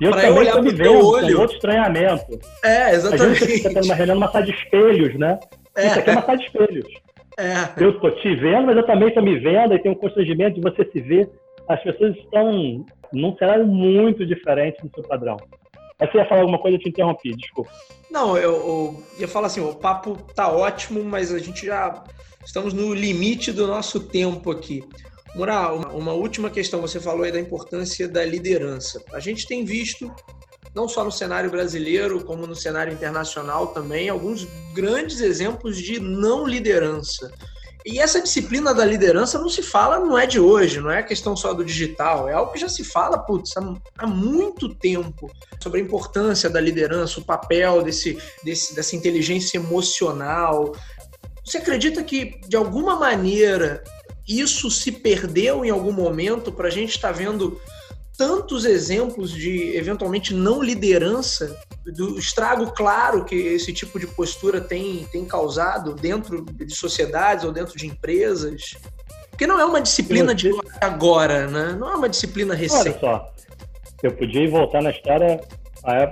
É. 0.00 0.08
Para 0.08 0.28
eu 0.28 0.36
olhar 0.36 0.52
para 0.52 0.68
o 0.68 0.76
teu 0.76 1.04
olho. 1.04 1.40
outro 1.40 1.56
estranhamento. 1.56 2.38
É, 2.64 2.94
exatamente. 2.94 3.42
A 3.42 3.46
gente 3.46 3.56
está 3.56 3.68
tendo 3.70 3.84
uma 3.86 3.94
reunião 3.94 4.14
numa 4.14 4.30
sala 4.30 4.44
de 4.44 4.52
espelhos, 4.52 5.18
né? 5.18 5.38
É. 5.74 5.86
Isso 5.86 5.98
aqui 5.98 6.10
é 6.10 6.12
uma 6.12 6.22
sala 6.22 6.38
de 6.38 6.44
espelhos. 6.44 6.86
É. 7.38 7.84
Eu 7.84 7.90
estou 7.90 8.10
te 8.12 8.34
vendo, 8.36 8.66
mas 8.66 8.76
eu 8.76 8.86
também 8.86 9.08
estou 9.08 9.22
me 9.22 9.38
vendo, 9.38 9.74
e 9.74 9.78
tem 9.80 9.90
um 9.90 9.96
constrangimento 9.96 10.54
de 10.54 10.60
você 10.60 10.84
se 10.92 11.00
ver. 11.00 11.28
As 11.68 11.82
pessoas 11.82 12.16
estão 12.16 12.84
num 13.12 13.36
cenário 13.36 13.66
muito 13.66 14.24
diferente 14.26 14.80
do 14.82 14.90
seu 14.94 15.02
padrão. 15.04 15.36
Mas 16.00 16.10
você 16.10 16.18
ia 16.18 16.28
falar 16.28 16.42
alguma 16.42 16.58
coisa, 16.58 16.76
eu 16.76 16.80
te 16.80 16.88
interrompi, 16.88 17.34
desculpa. 17.34 17.70
Não, 18.10 18.36
eu, 18.36 18.52
eu, 18.52 19.04
ia 19.18 19.28
falar 19.28 19.48
assim, 19.48 19.60
o 19.60 19.74
papo 19.74 20.16
tá 20.34 20.50
ótimo, 20.50 21.02
mas 21.04 21.32
a 21.32 21.38
gente 21.38 21.66
já 21.66 22.04
estamos 22.44 22.72
no 22.72 22.94
limite 22.94 23.52
do 23.52 23.66
nosso 23.66 24.00
tempo 24.00 24.50
aqui. 24.50 24.82
Mural, 25.34 25.76
uma, 25.76 25.88
uma 25.88 26.12
última 26.12 26.50
questão, 26.50 26.80
você 26.80 26.98
falou 27.00 27.24
aí 27.24 27.32
da 27.32 27.40
importância 27.40 28.08
da 28.08 28.24
liderança. 28.24 29.02
A 29.12 29.20
gente 29.20 29.46
tem 29.46 29.64
visto, 29.64 30.10
não 30.74 30.88
só 30.88 31.04
no 31.04 31.12
cenário 31.12 31.50
brasileiro, 31.50 32.24
como 32.24 32.46
no 32.46 32.54
cenário 32.54 32.92
internacional 32.92 33.68
também, 33.68 34.08
alguns 34.08 34.46
grandes 34.72 35.20
exemplos 35.20 35.76
de 35.76 36.00
não 36.00 36.46
liderança. 36.46 37.30
E 37.86 38.00
essa 38.00 38.20
disciplina 38.20 38.74
da 38.74 38.84
liderança 38.84 39.38
não 39.38 39.48
se 39.48 39.62
fala, 39.62 40.00
não 40.00 40.18
é 40.18 40.26
de 40.26 40.40
hoje, 40.40 40.80
não 40.80 40.90
é 40.90 41.02
questão 41.02 41.36
só 41.36 41.54
do 41.54 41.64
digital, 41.64 42.28
é 42.28 42.32
algo 42.32 42.52
que 42.52 42.58
já 42.58 42.68
se 42.68 42.84
fala, 42.84 43.18
putz, 43.18 43.54
há, 43.96 44.06
muito 44.06 44.74
tempo 44.74 45.30
sobre 45.62 45.80
a 45.80 45.82
importância 45.82 46.50
da 46.50 46.60
liderança, 46.60 47.20
o 47.20 47.24
papel 47.24 47.82
desse, 47.82 48.18
desse, 48.42 48.74
dessa 48.74 48.96
inteligência 48.96 49.58
emocional. 49.58 50.74
Você 51.44 51.58
acredita 51.58 52.02
que, 52.02 52.40
de 52.48 52.56
alguma 52.56 52.96
maneira, 52.96 53.82
isso 54.26 54.70
se 54.70 54.92
perdeu 54.92 55.64
em 55.64 55.70
algum 55.70 55.92
momento 55.92 56.52
para 56.52 56.68
a 56.68 56.70
gente 56.70 56.90
estar 56.90 57.12
tá 57.12 57.14
vendo 57.14 57.58
tantos 58.18 58.64
exemplos 58.64 59.30
de 59.30 59.76
eventualmente 59.76 60.34
não 60.34 60.60
liderança, 60.60 61.56
do 61.86 62.18
estrago 62.18 62.72
claro 62.72 63.24
que 63.24 63.36
esse 63.36 63.72
tipo 63.72 63.98
de 63.98 64.08
postura 64.08 64.60
tem, 64.60 65.06
tem 65.12 65.24
causado 65.24 65.94
dentro 65.94 66.44
de 66.44 66.74
sociedades 66.74 67.44
ou 67.44 67.52
dentro 67.52 67.78
de 67.78 67.86
empresas. 67.86 68.76
Porque 69.30 69.46
não 69.46 69.60
é 69.60 69.64
uma 69.64 69.80
disciplina 69.80 70.34
de 70.34 70.50
agora, 70.80 71.46
né? 71.46 71.76
Não 71.78 71.88
é 71.88 71.94
uma 71.94 72.08
disciplina 72.08 72.54
recente. 72.54 72.88
Olha 72.88 72.98
só, 72.98 73.32
eu 74.02 74.10
podia 74.10 74.50
voltar 74.50 74.82
na 74.82 74.90
história 74.90 75.40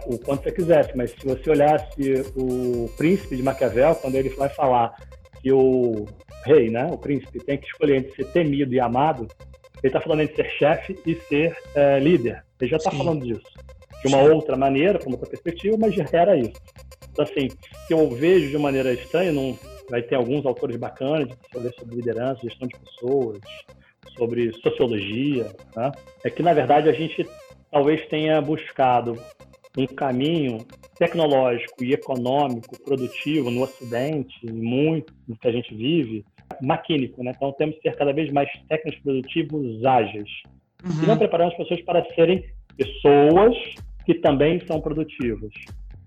o 0.06 0.16
quanto 0.16 0.44
você 0.44 0.52
quisesse, 0.52 0.96
mas 0.96 1.10
se 1.10 1.26
você 1.26 1.50
olhasse 1.50 2.24
o 2.36 2.88
príncipe 2.96 3.36
de 3.36 3.42
Maquiavel, 3.42 3.96
quando 3.96 4.14
ele 4.14 4.28
vai 4.30 4.48
falar 4.48 4.94
que 5.42 5.50
o 5.50 6.06
rei, 6.44 6.70
né, 6.70 6.88
o 6.88 6.96
príncipe, 6.96 7.40
tem 7.40 7.58
que 7.58 7.66
escolher 7.66 7.96
entre 7.96 8.14
ser 8.14 8.30
temido 8.30 8.72
e 8.72 8.78
amado, 8.78 9.26
ele 9.82 9.88
está 9.88 10.00
falando 10.00 10.20
entre 10.20 10.36
ser 10.36 10.50
chefe 10.52 10.98
e 11.06 11.14
ser 11.14 11.56
é, 11.74 11.98
líder. 11.98 12.44
Ele 12.60 12.70
já 12.70 12.76
está 12.76 12.90
falando 12.90 13.24
disso. 13.24 13.42
De 14.02 14.08
uma 14.08 14.22
Sim. 14.22 14.30
outra 14.30 14.56
maneira, 14.56 14.98
com 14.98 15.10
outra 15.10 15.28
perspectiva, 15.28 15.76
mas 15.78 15.94
já 15.94 16.06
era 16.12 16.36
isso. 16.36 16.60
Então, 17.10 17.24
assim, 17.24 17.48
que 17.86 17.94
eu 17.94 18.08
vejo 18.10 18.50
de 18.50 18.58
maneira 18.58 18.92
estranha, 18.92 19.32
não, 19.32 19.58
vai 19.88 20.02
ter 20.02 20.14
alguns 20.14 20.44
autores 20.44 20.76
bacanas 20.76 21.28
sobre, 21.52 21.72
sobre 21.72 21.96
liderança, 21.96 22.42
gestão 22.42 22.68
de 22.68 22.78
pessoas, 22.78 23.38
sobre 24.16 24.52
sociologia, 24.54 25.46
né? 25.74 25.92
é 26.24 26.30
que, 26.30 26.42
na 26.42 26.52
verdade, 26.52 26.88
a 26.88 26.92
gente 26.92 27.26
talvez 27.70 28.06
tenha 28.06 28.40
buscado 28.40 29.18
um 29.76 29.86
caminho 29.86 30.58
tecnológico 30.98 31.84
e 31.84 31.92
econômico, 31.92 32.82
produtivo 32.82 33.50
no 33.50 33.62
Ocidente, 33.62 34.46
muito 34.50 35.12
do 35.28 35.36
que 35.36 35.48
a 35.48 35.52
gente 35.52 35.74
vive, 35.74 36.24
maquínico, 36.62 37.22
né? 37.22 37.32
Então 37.34 37.52
temos 37.52 37.76
que 37.76 37.82
ser 37.82 37.96
cada 37.96 38.12
vez 38.12 38.30
mais 38.32 38.48
técnicos 38.68 39.00
produtivos 39.02 39.84
ágeis. 39.84 40.28
Uhum. 40.84 41.04
E 41.04 41.06
não 41.06 41.18
preparamos 41.18 41.54
as 41.54 41.58
pessoas 41.58 41.80
para 41.82 42.04
serem 42.14 42.44
pessoas 42.76 43.56
que 44.04 44.14
também 44.14 44.60
são 44.66 44.80
produtivas. 44.80 45.52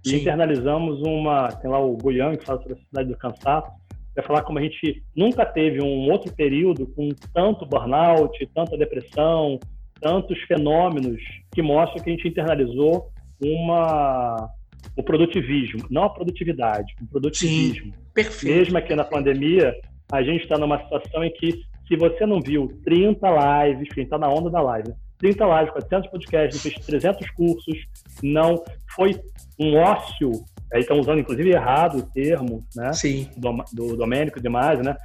E 0.06 0.15
internalizamos 0.15 1.02
uma, 1.02 1.49
tem 1.49 1.69
lá 1.69 1.80
o 1.80 1.97
Guian 1.97 2.36
que 2.36 2.45
fala 2.45 2.60
sobre 2.60 2.73
a 2.73 2.78
sociedade 2.78 3.10
do 3.10 3.17
cansaço, 3.17 3.69
vai 4.15 4.25
falar 4.25 4.43
como 4.43 4.60
a 4.60 4.62
gente 4.62 5.04
nunca 5.15 5.45
teve 5.45 5.82
um 5.82 6.10
outro 6.10 6.34
período 6.34 6.88
com 6.88 7.10
tanto 7.34 7.65
burnout, 7.65 8.34
tanta 8.54 8.78
depressão, 8.78 9.60
tantos 9.99 10.39
fenômenos 10.43 11.21
que 11.54 11.62
mostram 11.62 12.04
que 12.04 12.10
a 12.10 12.13
gente 12.13 12.28
internalizou 12.28 13.12
uma 13.41 14.49
o 14.95 15.04
produtivismo, 15.04 15.86
não 15.89 16.04
a 16.04 16.10
produtividade, 16.10 16.93
o 17.02 17.08
produtivismo. 17.08 17.93
Sim, 17.93 17.99
perfeito. 18.13 18.56
Mesmo 18.56 18.78
aqui 18.78 18.95
na 18.95 19.04
pandemia, 19.04 19.75
a 20.12 20.24
gente 20.24 20.43
está 20.43 20.58
numa 20.58 20.82
situação 20.84 21.24
em 21.24 21.32
que, 21.34 21.52
se 21.88 21.95
você 21.95 22.26
não 22.26 22.39
viu 22.39 22.67
30 22.84 23.28
lives, 23.30 23.89
quem 23.89 24.04
está 24.04 24.17
na 24.17 24.28
onda 24.28 24.50
da 24.50 24.62
live, 24.62 24.93
30 25.19 25.45
lives, 25.45 25.72
400 25.72 26.10
podcasts, 26.10 26.62
fez 26.62 26.76
300 26.86 27.30
cursos, 27.32 27.78
não 28.24 28.63
foi 28.95 29.19
um 29.60 29.76
ócio, 29.78 30.32
aí 30.74 30.82
estão 30.82 31.00
usando 31.00 31.19
inclusive 31.19 31.52
errado 31.52 32.00
o 32.00 32.12
termo, 32.12 32.63
né? 32.76 32.93
Sim. 32.93 33.30
Do, 33.38 33.63
do 33.74 33.98
Domênico 33.98 34.41
demais, 34.41 34.80
né? 34.80 34.95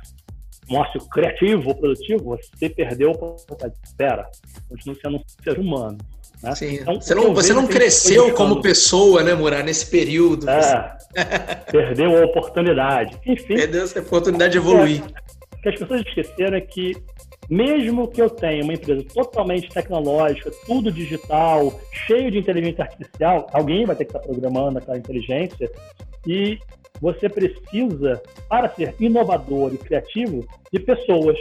Um 0.70 0.76
ócio 0.76 1.00
criativo 1.08 1.74
produtivo, 1.74 2.24
você 2.24 2.70
perdeu 2.70 3.10
a 3.10 3.12
oportunidade. 3.12 3.74
Espera, 3.84 4.30
continua 4.68 4.96
sendo 5.02 5.16
um 5.16 5.22
ser 5.42 5.58
humano. 5.58 5.98
Né? 6.44 6.54
Sim. 6.54 6.74
Então, 6.74 7.00
você 7.00 7.14
não, 7.14 7.34
você 7.34 7.52
não 7.54 7.66
cresceu 7.66 8.34
como 8.34 8.60
pessoa, 8.60 9.22
né, 9.22 9.34
Murar, 9.34 9.64
nesse 9.64 9.90
período. 9.90 10.48
É, 10.48 10.96
perdeu 11.72 12.22
a 12.22 12.26
oportunidade. 12.26 13.18
Enfim. 13.26 13.54
Perdeu 13.54 13.84
essa 13.84 13.98
oportunidade 14.00 14.52
de 14.52 14.58
evoluir. 14.58 15.02
O 15.02 15.62
que 15.62 15.68
as 15.70 15.78
pessoas 15.78 16.02
esqueceram 16.02 16.56
é 16.58 16.60
que, 16.60 16.94
mesmo 17.48 18.06
que 18.08 18.20
eu 18.20 18.28
tenha 18.28 18.62
uma 18.62 18.74
empresa 18.74 19.02
totalmente 19.14 19.70
tecnológica, 19.70 20.50
tudo 20.66 20.92
digital, 20.92 21.80
cheio 22.06 22.30
de 22.30 22.38
inteligência 22.38 22.84
artificial, 22.84 23.46
alguém 23.50 23.86
vai 23.86 23.96
ter 23.96 24.04
que 24.04 24.10
estar 24.10 24.20
programando 24.20 24.78
aquela 24.78 24.98
inteligência 24.98 25.70
e 26.26 26.58
você 27.00 27.28
precisa, 27.28 28.22
para 28.48 28.68
ser 28.70 28.94
inovador 29.00 29.72
e 29.74 29.78
criativo, 29.78 30.46
de 30.72 30.80
pessoas 30.80 31.38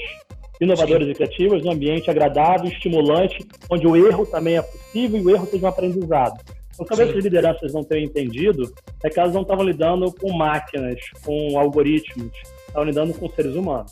inovadoras 0.63 1.05
Sim. 1.05 1.11
e 1.11 1.15
criativas, 1.15 1.65
um 1.65 1.71
ambiente 1.71 2.09
agradável, 2.09 2.69
estimulante, 2.69 3.45
onde 3.69 3.87
o 3.87 3.95
erro 3.95 4.25
também 4.25 4.57
é 4.57 4.61
possível 4.61 5.19
e 5.19 5.25
o 5.25 5.29
erro 5.29 5.47
seja 5.47 5.65
um 5.65 5.69
aprendizado. 5.69 6.39
Então, 6.73 6.85
talvez 6.85 7.09
as 7.15 7.23
lideranças 7.23 7.73
não 7.73 7.83
tenham 7.83 8.05
entendido 8.05 8.73
é 9.03 9.09
que 9.09 9.19
elas 9.19 9.33
não 9.33 9.43
estavam 9.43 9.63
lidando 9.63 10.11
com 10.11 10.33
máquinas, 10.33 10.99
com 11.23 11.57
algoritmos, 11.57 12.31
estavam 12.67 12.85
lidando 12.85 13.13
com 13.13 13.29
seres 13.29 13.55
humanos. 13.55 13.91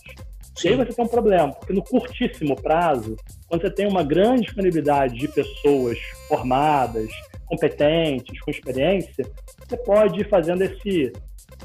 Sim. 0.55 0.69
E 0.69 0.71
aí 0.71 0.77
você 0.77 0.93
tem 0.93 1.05
um 1.05 1.07
problema, 1.07 1.53
porque 1.53 1.73
no 1.73 1.83
curtíssimo 1.83 2.55
prazo, 2.55 3.15
quando 3.47 3.61
você 3.61 3.69
tem 3.69 3.87
uma 3.87 4.03
grande 4.03 4.43
disponibilidade 4.43 5.15
de 5.15 5.27
pessoas 5.27 5.97
formadas, 6.27 7.09
competentes, 7.45 8.39
com 8.41 8.51
experiência, 8.51 9.25
você 9.67 9.77
pode 9.77 10.21
ir 10.21 10.29
fazendo 10.29 10.63
esse 10.63 11.11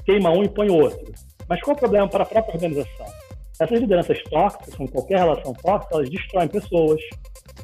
queima 0.05 0.31
um 0.31 0.42
e 0.42 0.49
põe 0.49 0.71
outro. 0.71 1.12
Mas 1.49 1.61
qual 1.61 1.75
é 1.75 1.77
o 1.77 1.81
problema 1.81 2.09
para 2.09 2.25
a 2.25 2.27
própria 2.27 2.55
organização? 2.55 3.07
Essas 3.59 3.81
lideranças 3.81 4.23
tóxicas, 4.25 4.75
com 4.75 4.87
qualquer 4.87 5.19
relação 5.19 5.53
tóxica, 5.55 5.95
elas 5.95 6.11
destroem 6.11 6.49
pessoas, 6.49 7.01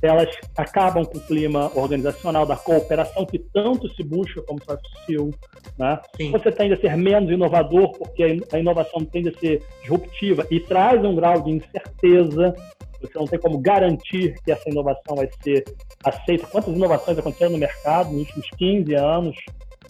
elas 0.00 0.28
acabam 0.56 1.04
com 1.04 1.18
o 1.18 1.20
clima 1.20 1.70
organizacional 1.74 2.46
da 2.46 2.56
cooperação 2.56 3.26
que 3.26 3.38
tanto 3.38 3.88
se 3.94 4.02
busca 4.02 4.42
como 4.42 4.62
soft 4.64 4.84
skill. 5.00 5.30
Né? 5.78 5.98
Você 6.32 6.50
tende 6.50 6.74
a 6.74 6.80
ser 6.80 6.96
menos 6.96 7.30
inovador, 7.30 7.92
porque 7.92 8.40
a 8.52 8.58
inovação 8.58 9.04
tende 9.04 9.28
a 9.28 9.38
ser 9.38 9.62
disruptiva 9.80 10.46
e 10.50 10.60
traz 10.60 11.04
um 11.04 11.14
grau 11.14 11.42
de 11.42 11.50
incerteza. 11.50 12.54
Você 13.00 13.18
não 13.18 13.26
tem 13.26 13.38
como 13.38 13.58
garantir 13.58 14.34
que 14.44 14.50
essa 14.50 14.68
inovação 14.70 15.16
vai 15.16 15.28
ser 15.42 15.64
aceita. 16.04 16.46
Quantas 16.46 16.74
inovações 16.74 17.18
aconteceram 17.18 17.52
no 17.52 17.58
mercado 17.58 18.10
nos 18.10 18.20
últimos 18.20 18.48
15 18.56 18.94
anos? 18.94 19.36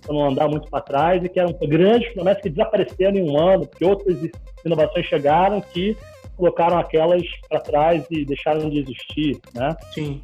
Para 0.02 0.14
não 0.14 0.28
andar 0.28 0.48
muito 0.48 0.68
para 0.68 0.80
trás, 0.80 1.24
e 1.24 1.28
que 1.28 1.40
eram 1.40 1.56
grandes 1.62 2.12
promessas 2.12 2.42
que 2.42 2.50
desapareceram 2.50 3.16
em 3.16 3.30
um 3.30 3.38
ano, 3.38 3.66
porque 3.66 3.84
outras 3.84 4.18
inovações 4.64 5.06
chegaram 5.06 5.60
que 5.60 5.96
colocaram 6.36 6.78
aquelas 6.78 7.22
para 7.48 7.60
trás 7.60 8.04
e 8.10 8.24
deixaram 8.24 8.68
de 8.68 8.80
existir, 8.80 9.40
né? 9.54 9.76
Sim. 9.92 10.22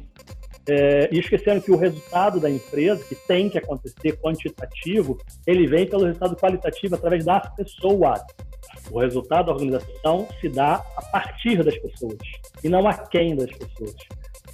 É, 0.67 1.09
e 1.11 1.19
esquecendo 1.19 1.61
que 1.61 1.71
o 1.71 1.77
resultado 1.77 2.39
da 2.39 2.49
empresa, 2.49 3.03
que 3.03 3.15
tem 3.15 3.49
que 3.49 3.57
acontecer 3.57 4.17
quantitativo, 4.17 5.17
ele 5.47 5.65
vem 5.65 5.87
pelo 5.87 6.05
resultado 6.05 6.35
qualitativo 6.35 6.95
através 6.95 7.25
das 7.25 7.49
pessoas. 7.55 8.21
O 8.91 8.99
resultado 8.99 9.47
da 9.47 9.53
organização 9.53 10.27
se 10.39 10.49
dá 10.49 10.83
a 10.95 11.01
partir 11.11 11.63
das 11.63 11.77
pessoas 11.77 12.17
e 12.63 12.69
não 12.69 12.87
a 12.87 12.93
quem 12.93 13.35
das 13.35 13.51
pessoas. 13.51 13.95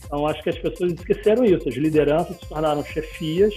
Então, 0.06 0.26
acho 0.28 0.42
que 0.44 0.50
as 0.50 0.60
pessoas 0.60 0.94
esqueceram 0.94 1.44
isso. 1.44 1.68
As 1.68 1.76
lideranças 1.76 2.38
se 2.38 2.48
tornaram 2.48 2.84
chefias, 2.84 3.54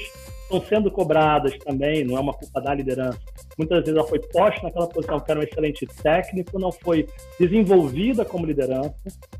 estão 0.49 0.61
sendo 0.63 0.91
cobradas 0.91 1.57
também, 1.59 2.05
não 2.05 2.17
é 2.17 2.21
uma 2.21 2.33
culpa 2.33 2.61
da 2.61 2.75
liderança. 2.75 3.21
Muitas 3.57 3.81
vezes 3.81 3.95
ela 3.95 4.09
foi 4.09 4.19
posta 4.19 4.63
naquela 4.63 4.89
posição 4.89 5.21
que 5.21 5.31
era 5.31 5.41
um 5.41 5.43
excelente 5.43 5.87
técnico, 6.03 6.59
não 6.59 6.73
foi 6.73 7.07
desenvolvida 7.39 8.25
como 8.25 8.47
liderança, 8.47 8.95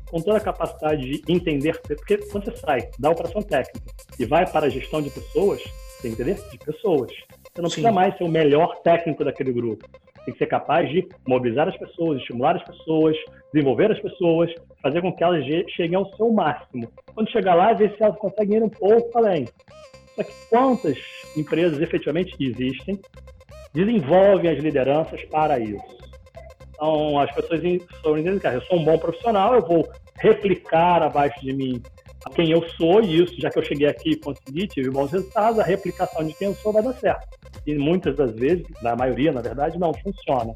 com 0.09 0.21
toda 0.21 0.37
a 0.37 0.41
capacidade 0.41 1.01
de 1.01 1.33
entender. 1.33 1.79
Porque 1.81 2.17
quando 2.17 2.45
você 2.45 2.57
sai 2.57 2.89
da 2.99 3.09
operação 3.09 3.41
técnica 3.41 3.91
e 4.19 4.25
vai 4.25 4.49
para 4.49 4.67
a 4.67 4.69
gestão 4.69 5.01
de 5.01 5.09
pessoas, 5.09 5.61
tem 6.01 6.13
que 6.13 6.21
entender 6.21 6.39
de 6.51 6.57
pessoas. 6.59 7.11
Você 7.11 7.61
não 7.61 7.69
Sim. 7.69 7.81
precisa 7.81 7.91
mais 7.91 8.15
ser 8.17 8.23
o 8.23 8.29
melhor 8.29 8.79
técnico 8.83 9.25
daquele 9.25 9.51
grupo. 9.51 9.85
Tem 10.25 10.33
que 10.33 10.37
ser 10.37 10.47
capaz 10.47 10.87
de 10.89 11.07
mobilizar 11.27 11.67
as 11.67 11.77
pessoas, 11.77 12.19
estimular 12.19 12.55
as 12.55 12.63
pessoas, 12.63 13.17
desenvolver 13.51 13.91
as 13.91 13.99
pessoas, 13.99 14.53
fazer 14.81 15.01
com 15.01 15.11
que 15.11 15.23
elas 15.23 15.43
cheguem 15.71 15.95
ao 15.95 16.05
seu 16.15 16.29
máximo. 16.31 16.87
Quando 17.15 17.31
chegar 17.31 17.55
lá, 17.55 17.73
ver 17.73 17.95
se 17.95 18.03
elas 18.03 18.17
conseguem 18.17 18.57
ir 18.57 18.63
um 18.63 18.69
pouco 18.69 19.17
além. 19.17 19.47
Que 20.23 20.33
quantas 20.49 20.97
empresas 21.35 21.79
efetivamente 21.81 22.35
existem 22.39 22.99
desenvolvem 23.73 24.51
as 24.51 24.59
lideranças 24.59 25.23
para 25.25 25.59
isso? 25.59 25.99
Então, 26.73 27.19
as 27.19 27.31
pessoas 27.33 27.63
estão 27.63 28.17
entendendo 28.17 28.39
que 28.39 28.47
eu 28.47 28.61
sou 28.61 28.79
um 28.79 28.83
bom 28.83 28.97
profissional, 28.97 29.55
eu 29.55 29.61
vou 29.61 29.89
replicar 30.17 31.03
abaixo 31.03 31.41
de 31.41 31.53
mim 31.53 31.81
quem 32.35 32.51
eu 32.51 32.67
sou, 32.71 33.01
e 33.01 33.23
isso, 33.23 33.39
já 33.39 33.49
que 33.49 33.57
eu 33.57 33.63
cheguei 33.63 33.87
aqui 33.87 34.11
e 34.11 34.15
consegui, 34.15 34.67
tive 34.67 34.89
bons 34.89 35.11
resultados, 35.11 35.59
a 35.59 35.63
replicação 35.63 36.25
de 36.25 36.33
quem 36.33 36.47
eu 36.47 36.55
sou 36.55 36.71
vai 36.71 36.83
dar 36.83 36.93
certo. 36.93 37.27
E 37.65 37.75
muitas 37.75 38.15
das 38.15 38.31
vezes, 38.33 38.65
na 38.81 38.95
maioria, 38.95 39.31
na 39.31 39.41
verdade, 39.41 39.79
não 39.79 39.93
funciona. 39.93 40.53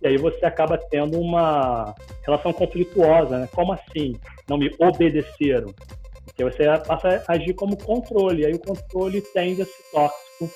E 0.00 0.06
aí 0.08 0.16
você 0.16 0.44
acaba 0.44 0.78
tendo 0.90 1.20
uma 1.20 1.94
relação 2.24 2.52
conflituosa, 2.52 3.38
né? 3.38 3.48
Como 3.52 3.72
assim? 3.72 4.16
Não 4.48 4.58
me 4.58 4.74
obedeceram? 4.78 5.72
Porque 6.42 6.64
você 6.64 6.64
passa 6.86 7.24
a 7.26 7.32
agir 7.32 7.54
como 7.54 7.76
controle, 7.76 8.42
e 8.42 8.46
aí 8.46 8.54
o 8.54 8.58
controle 8.58 9.20
tende 9.20 9.62
a 9.62 9.64
ser 9.64 9.82
tóxico, 9.92 10.50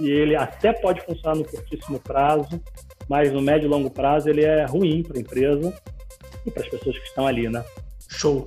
e 0.00 0.10
ele 0.10 0.36
até 0.36 0.72
pode 0.72 1.00
funcionar 1.02 1.36
no 1.36 1.44
curtíssimo 1.44 1.98
prazo, 2.00 2.60
mas 3.08 3.32
no 3.32 3.42
médio 3.42 3.66
e 3.66 3.68
longo 3.68 3.90
prazo 3.90 4.28
ele 4.28 4.44
é 4.44 4.64
ruim 4.64 5.02
para 5.02 5.18
a 5.18 5.20
empresa 5.20 5.74
e 6.46 6.50
para 6.50 6.62
as 6.62 6.68
pessoas 6.68 6.98
que 6.98 7.06
estão 7.06 7.26
ali, 7.26 7.48
né? 7.48 7.64
Show. 8.08 8.46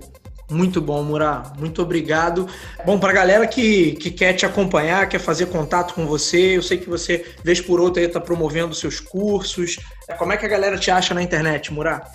Muito 0.49 0.79
bom, 0.79 1.01
Murá. 1.01 1.53
Muito 1.57 1.81
obrigado. 1.81 2.47
Bom, 2.85 2.99
para 2.99 3.09
a 3.09 3.15
galera 3.15 3.47
que, 3.47 3.93
que 3.93 4.11
quer 4.11 4.33
te 4.33 4.45
acompanhar, 4.45 5.09
quer 5.09 5.19
fazer 5.19 5.47
contato 5.47 5.95
com 5.95 6.05
você, 6.05 6.57
eu 6.57 6.61
sei 6.61 6.77
que 6.77 6.87
você, 6.87 7.25
vez 7.43 7.59
por 7.59 7.81
outra, 7.81 8.03
está 8.03 8.21
promovendo 8.21 8.75
seus 8.75 8.99
cursos. 8.99 9.77
Como 10.19 10.33
é 10.33 10.37
que 10.37 10.45
a 10.45 10.49
galera 10.49 10.77
te 10.77 10.91
acha 10.91 11.15
na 11.15 11.23
internet, 11.23 11.73
Murá? 11.73 12.11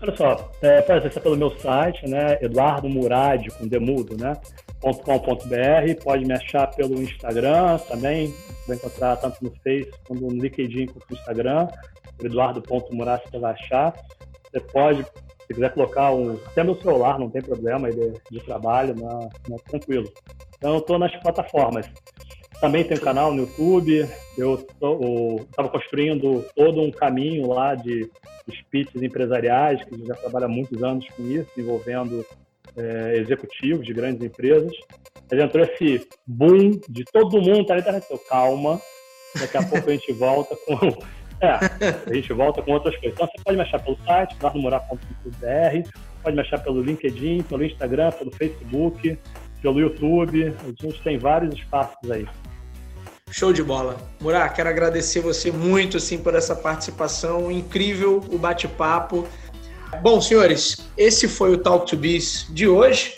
Olha 0.00 0.16
só, 0.16 0.50
é, 0.62 0.82
pode 0.82 0.98
acessar 0.98 1.22
pelo 1.22 1.36
meu 1.36 1.50
site, 1.58 2.06
né? 2.08 2.38
Eduardo 2.40 2.88
Murad, 2.88 3.46
com 3.58 3.66
demudo, 3.66 4.16
né? 4.16 4.34
.com.br, 4.80 6.02
pode 6.02 6.26
me 6.26 6.34
achar 6.34 6.66
pelo 6.74 7.00
Instagram 7.00 7.78
também, 7.88 8.34
vai 8.66 8.76
encontrar 8.76 9.16
tanto 9.16 9.42
no 9.42 9.50
Face 9.62 9.90
quanto 10.06 10.22
no 10.22 10.28
LinkedIn 10.28 10.86
quanto 10.86 11.06
no 11.08 11.16
Instagram, 11.16 11.68
eduardo.murad 12.22 13.22
você 13.24 13.38
vai 13.38 13.52
achar. 13.52 13.94
Você 14.50 14.60
pode 14.60 15.04
se 15.46 15.52
quiser 15.52 15.72
colocar 15.74 16.10
um, 16.12 16.38
até 16.46 16.64
meu 16.64 16.80
celular, 16.80 17.18
não 17.18 17.28
tem 17.28 17.42
problema, 17.42 17.90
de, 17.90 18.12
de 18.30 18.40
trabalho, 18.44 18.94
não, 18.94 19.28
não 19.48 19.56
é 19.56 19.70
tranquilo. 19.70 20.10
Então 20.56 20.74
eu 20.74 20.78
estou 20.78 20.98
nas 20.98 21.14
plataformas. 21.16 21.86
Também 22.60 22.84
tem 22.84 22.96
um 22.96 23.00
canal 23.00 23.32
no 23.32 23.42
YouTube. 23.42 24.08
Eu 24.36 24.54
estava 24.54 25.68
construindo 25.68 26.44
todo 26.56 26.80
um 26.80 26.90
caminho 26.90 27.48
lá 27.48 27.74
de, 27.74 28.10
de 28.46 29.06
empresariais, 29.06 29.84
que 29.84 30.06
já 30.06 30.14
trabalha 30.14 30.46
há 30.46 30.48
muitos 30.48 30.82
anos 30.82 31.06
com 31.10 31.22
isso, 31.22 31.48
envolvendo 31.56 32.24
é, 32.76 33.16
executivos 33.18 33.86
de 33.86 33.92
grandes 33.92 34.22
empresas. 34.22 34.72
Mas 35.30 35.40
entrou 35.40 35.64
esse 35.64 36.06
boom 36.26 36.80
de 36.88 37.04
todo 37.12 37.40
mundo 37.40 37.66
tá 37.66 37.74
na 37.74 37.80
internet. 37.80 38.06
Eu, 38.10 38.18
calma, 38.18 38.80
daqui 39.38 39.56
a 39.56 39.62
pouco 39.66 39.88
a 39.88 39.92
gente 39.92 40.12
volta 40.12 40.56
com 40.66 40.98
é, 41.40 42.10
a 42.10 42.14
gente 42.14 42.32
volta 42.32 42.62
com 42.62 42.72
outras 42.72 42.94
coisas. 42.96 43.14
Então 43.14 43.26
você 43.26 43.42
pode 43.44 43.56
me 43.56 43.62
achar 43.62 43.82
pelo 43.82 43.98
site, 44.04 44.34
eduardomorar.com.br, 44.36 45.90
pode 46.22 46.36
me 46.36 46.42
achar 46.42 46.58
pelo 46.62 46.80
LinkedIn, 46.80 47.42
pelo 47.42 47.64
Instagram, 47.64 48.10
pelo 48.12 48.30
Facebook, 48.32 49.18
pelo 49.64 49.80
YouTube. 49.80 50.54
A 50.62 50.82
gente 50.82 51.02
tem 51.02 51.18
vários 51.18 51.54
espaços 51.56 52.10
aí. 52.10 52.28
Show 53.30 53.50
de 53.50 53.64
bola. 53.64 53.96
Murá, 54.20 54.46
quero 54.50 54.68
agradecer 54.68 55.20
você 55.20 55.50
muito 55.50 55.96
assim 55.96 56.18
por 56.18 56.34
essa 56.34 56.54
participação 56.54 57.50
incrível, 57.50 58.22
o 58.30 58.38
bate-papo. 58.38 59.26
Bom, 60.02 60.20
senhores, 60.20 60.86
esse 60.98 61.26
foi 61.26 61.54
o 61.54 61.58
Talk 61.58 61.86
to 61.86 61.96
Biz 61.96 62.46
de 62.50 62.68
hoje. 62.68 63.16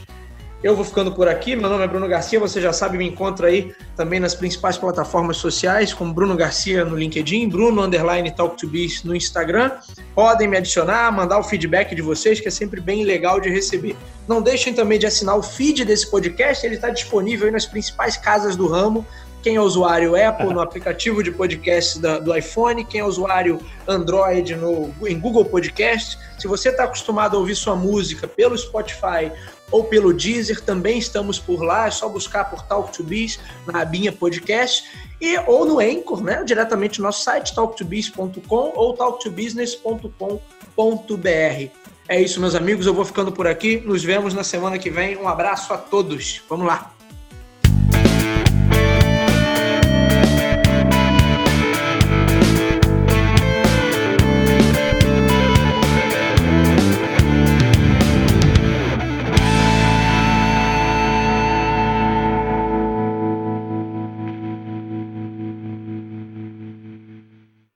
Eu 0.66 0.74
vou 0.74 0.84
ficando 0.84 1.12
por 1.12 1.28
aqui. 1.28 1.54
Meu 1.54 1.70
nome 1.70 1.84
é 1.84 1.86
Bruno 1.86 2.08
Garcia. 2.08 2.40
Você 2.40 2.60
já 2.60 2.72
sabe, 2.72 2.98
me 2.98 3.06
encontra 3.06 3.46
aí 3.46 3.72
também 3.94 4.18
nas 4.18 4.34
principais 4.34 4.76
plataformas 4.76 5.36
sociais, 5.36 5.94
como 5.94 6.12
Bruno 6.12 6.34
Garcia 6.34 6.84
no 6.84 6.96
LinkedIn, 6.96 7.48
Bruno 7.48 7.82
Underline 7.82 8.32
Talk 8.32 8.56
to 8.56 8.66
Biz 8.66 9.04
no 9.04 9.14
Instagram. 9.14 9.70
Podem 10.12 10.48
me 10.48 10.56
adicionar, 10.56 11.12
mandar 11.12 11.38
o 11.38 11.44
feedback 11.44 11.94
de 11.94 12.02
vocês, 12.02 12.40
que 12.40 12.48
é 12.48 12.50
sempre 12.50 12.80
bem 12.80 13.04
legal 13.04 13.38
de 13.40 13.48
receber. 13.48 13.96
Não 14.26 14.42
deixem 14.42 14.74
também 14.74 14.98
de 14.98 15.06
assinar 15.06 15.38
o 15.38 15.42
feed 15.42 15.84
desse 15.84 16.10
podcast. 16.10 16.66
Ele 16.66 16.74
está 16.74 16.90
disponível 16.90 17.52
nas 17.52 17.64
principais 17.64 18.16
casas 18.16 18.56
do 18.56 18.66
ramo 18.66 19.06
quem 19.46 19.54
é 19.54 19.60
usuário 19.60 20.16
Apple 20.16 20.52
no 20.52 20.60
aplicativo 20.60 21.22
de 21.22 21.30
podcast 21.30 22.00
da, 22.00 22.18
do 22.18 22.36
iPhone, 22.36 22.84
quem 22.84 23.00
é 23.00 23.04
usuário 23.04 23.60
Android 23.86 24.56
no, 24.56 24.92
em 25.06 25.20
Google 25.20 25.44
Podcast. 25.44 26.18
Se 26.36 26.48
você 26.48 26.70
está 26.70 26.82
acostumado 26.82 27.36
a 27.36 27.38
ouvir 27.38 27.54
sua 27.54 27.76
música 27.76 28.26
pelo 28.26 28.58
Spotify 28.58 29.30
ou 29.70 29.84
pelo 29.84 30.12
Deezer, 30.12 30.60
também 30.60 30.98
estamos 30.98 31.38
por 31.38 31.62
lá, 31.62 31.86
é 31.86 31.92
só 31.92 32.08
buscar 32.08 32.50
por 32.50 32.62
Talk 32.62 32.92
to 32.92 33.04
Biz 33.04 33.38
na 33.68 33.82
abinha 33.82 34.10
podcast 34.10 34.82
e 35.20 35.38
ou 35.46 35.64
no 35.64 35.78
Anchor, 35.78 36.24
né, 36.24 36.42
diretamente 36.42 36.98
no 36.98 37.04
nosso 37.04 37.22
site 37.22 37.54
talktobiz.com 37.54 38.72
ou 38.74 38.94
talktobusiness.com.br. 38.94 41.70
É 42.08 42.20
isso, 42.20 42.40
meus 42.40 42.56
amigos, 42.56 42.84
eu 42.84 42.94
vou 42.94 43.04
ficando 43.04 43.30
por 43.30 43.46
aqui. 43.46 43.76
Nos 43.76 44.02
vemos 44.02 44.34
na 44.34 44.42
semana 44.42 44.76
que 44.76 44.90
vem. 44.90 45.16
Um 45.16 45.28
abraço 45.28 45.72
a 45.72 45.78
todos. 45.78 46.42
Vamos 46.48 46.66
lá. 46.66 46.95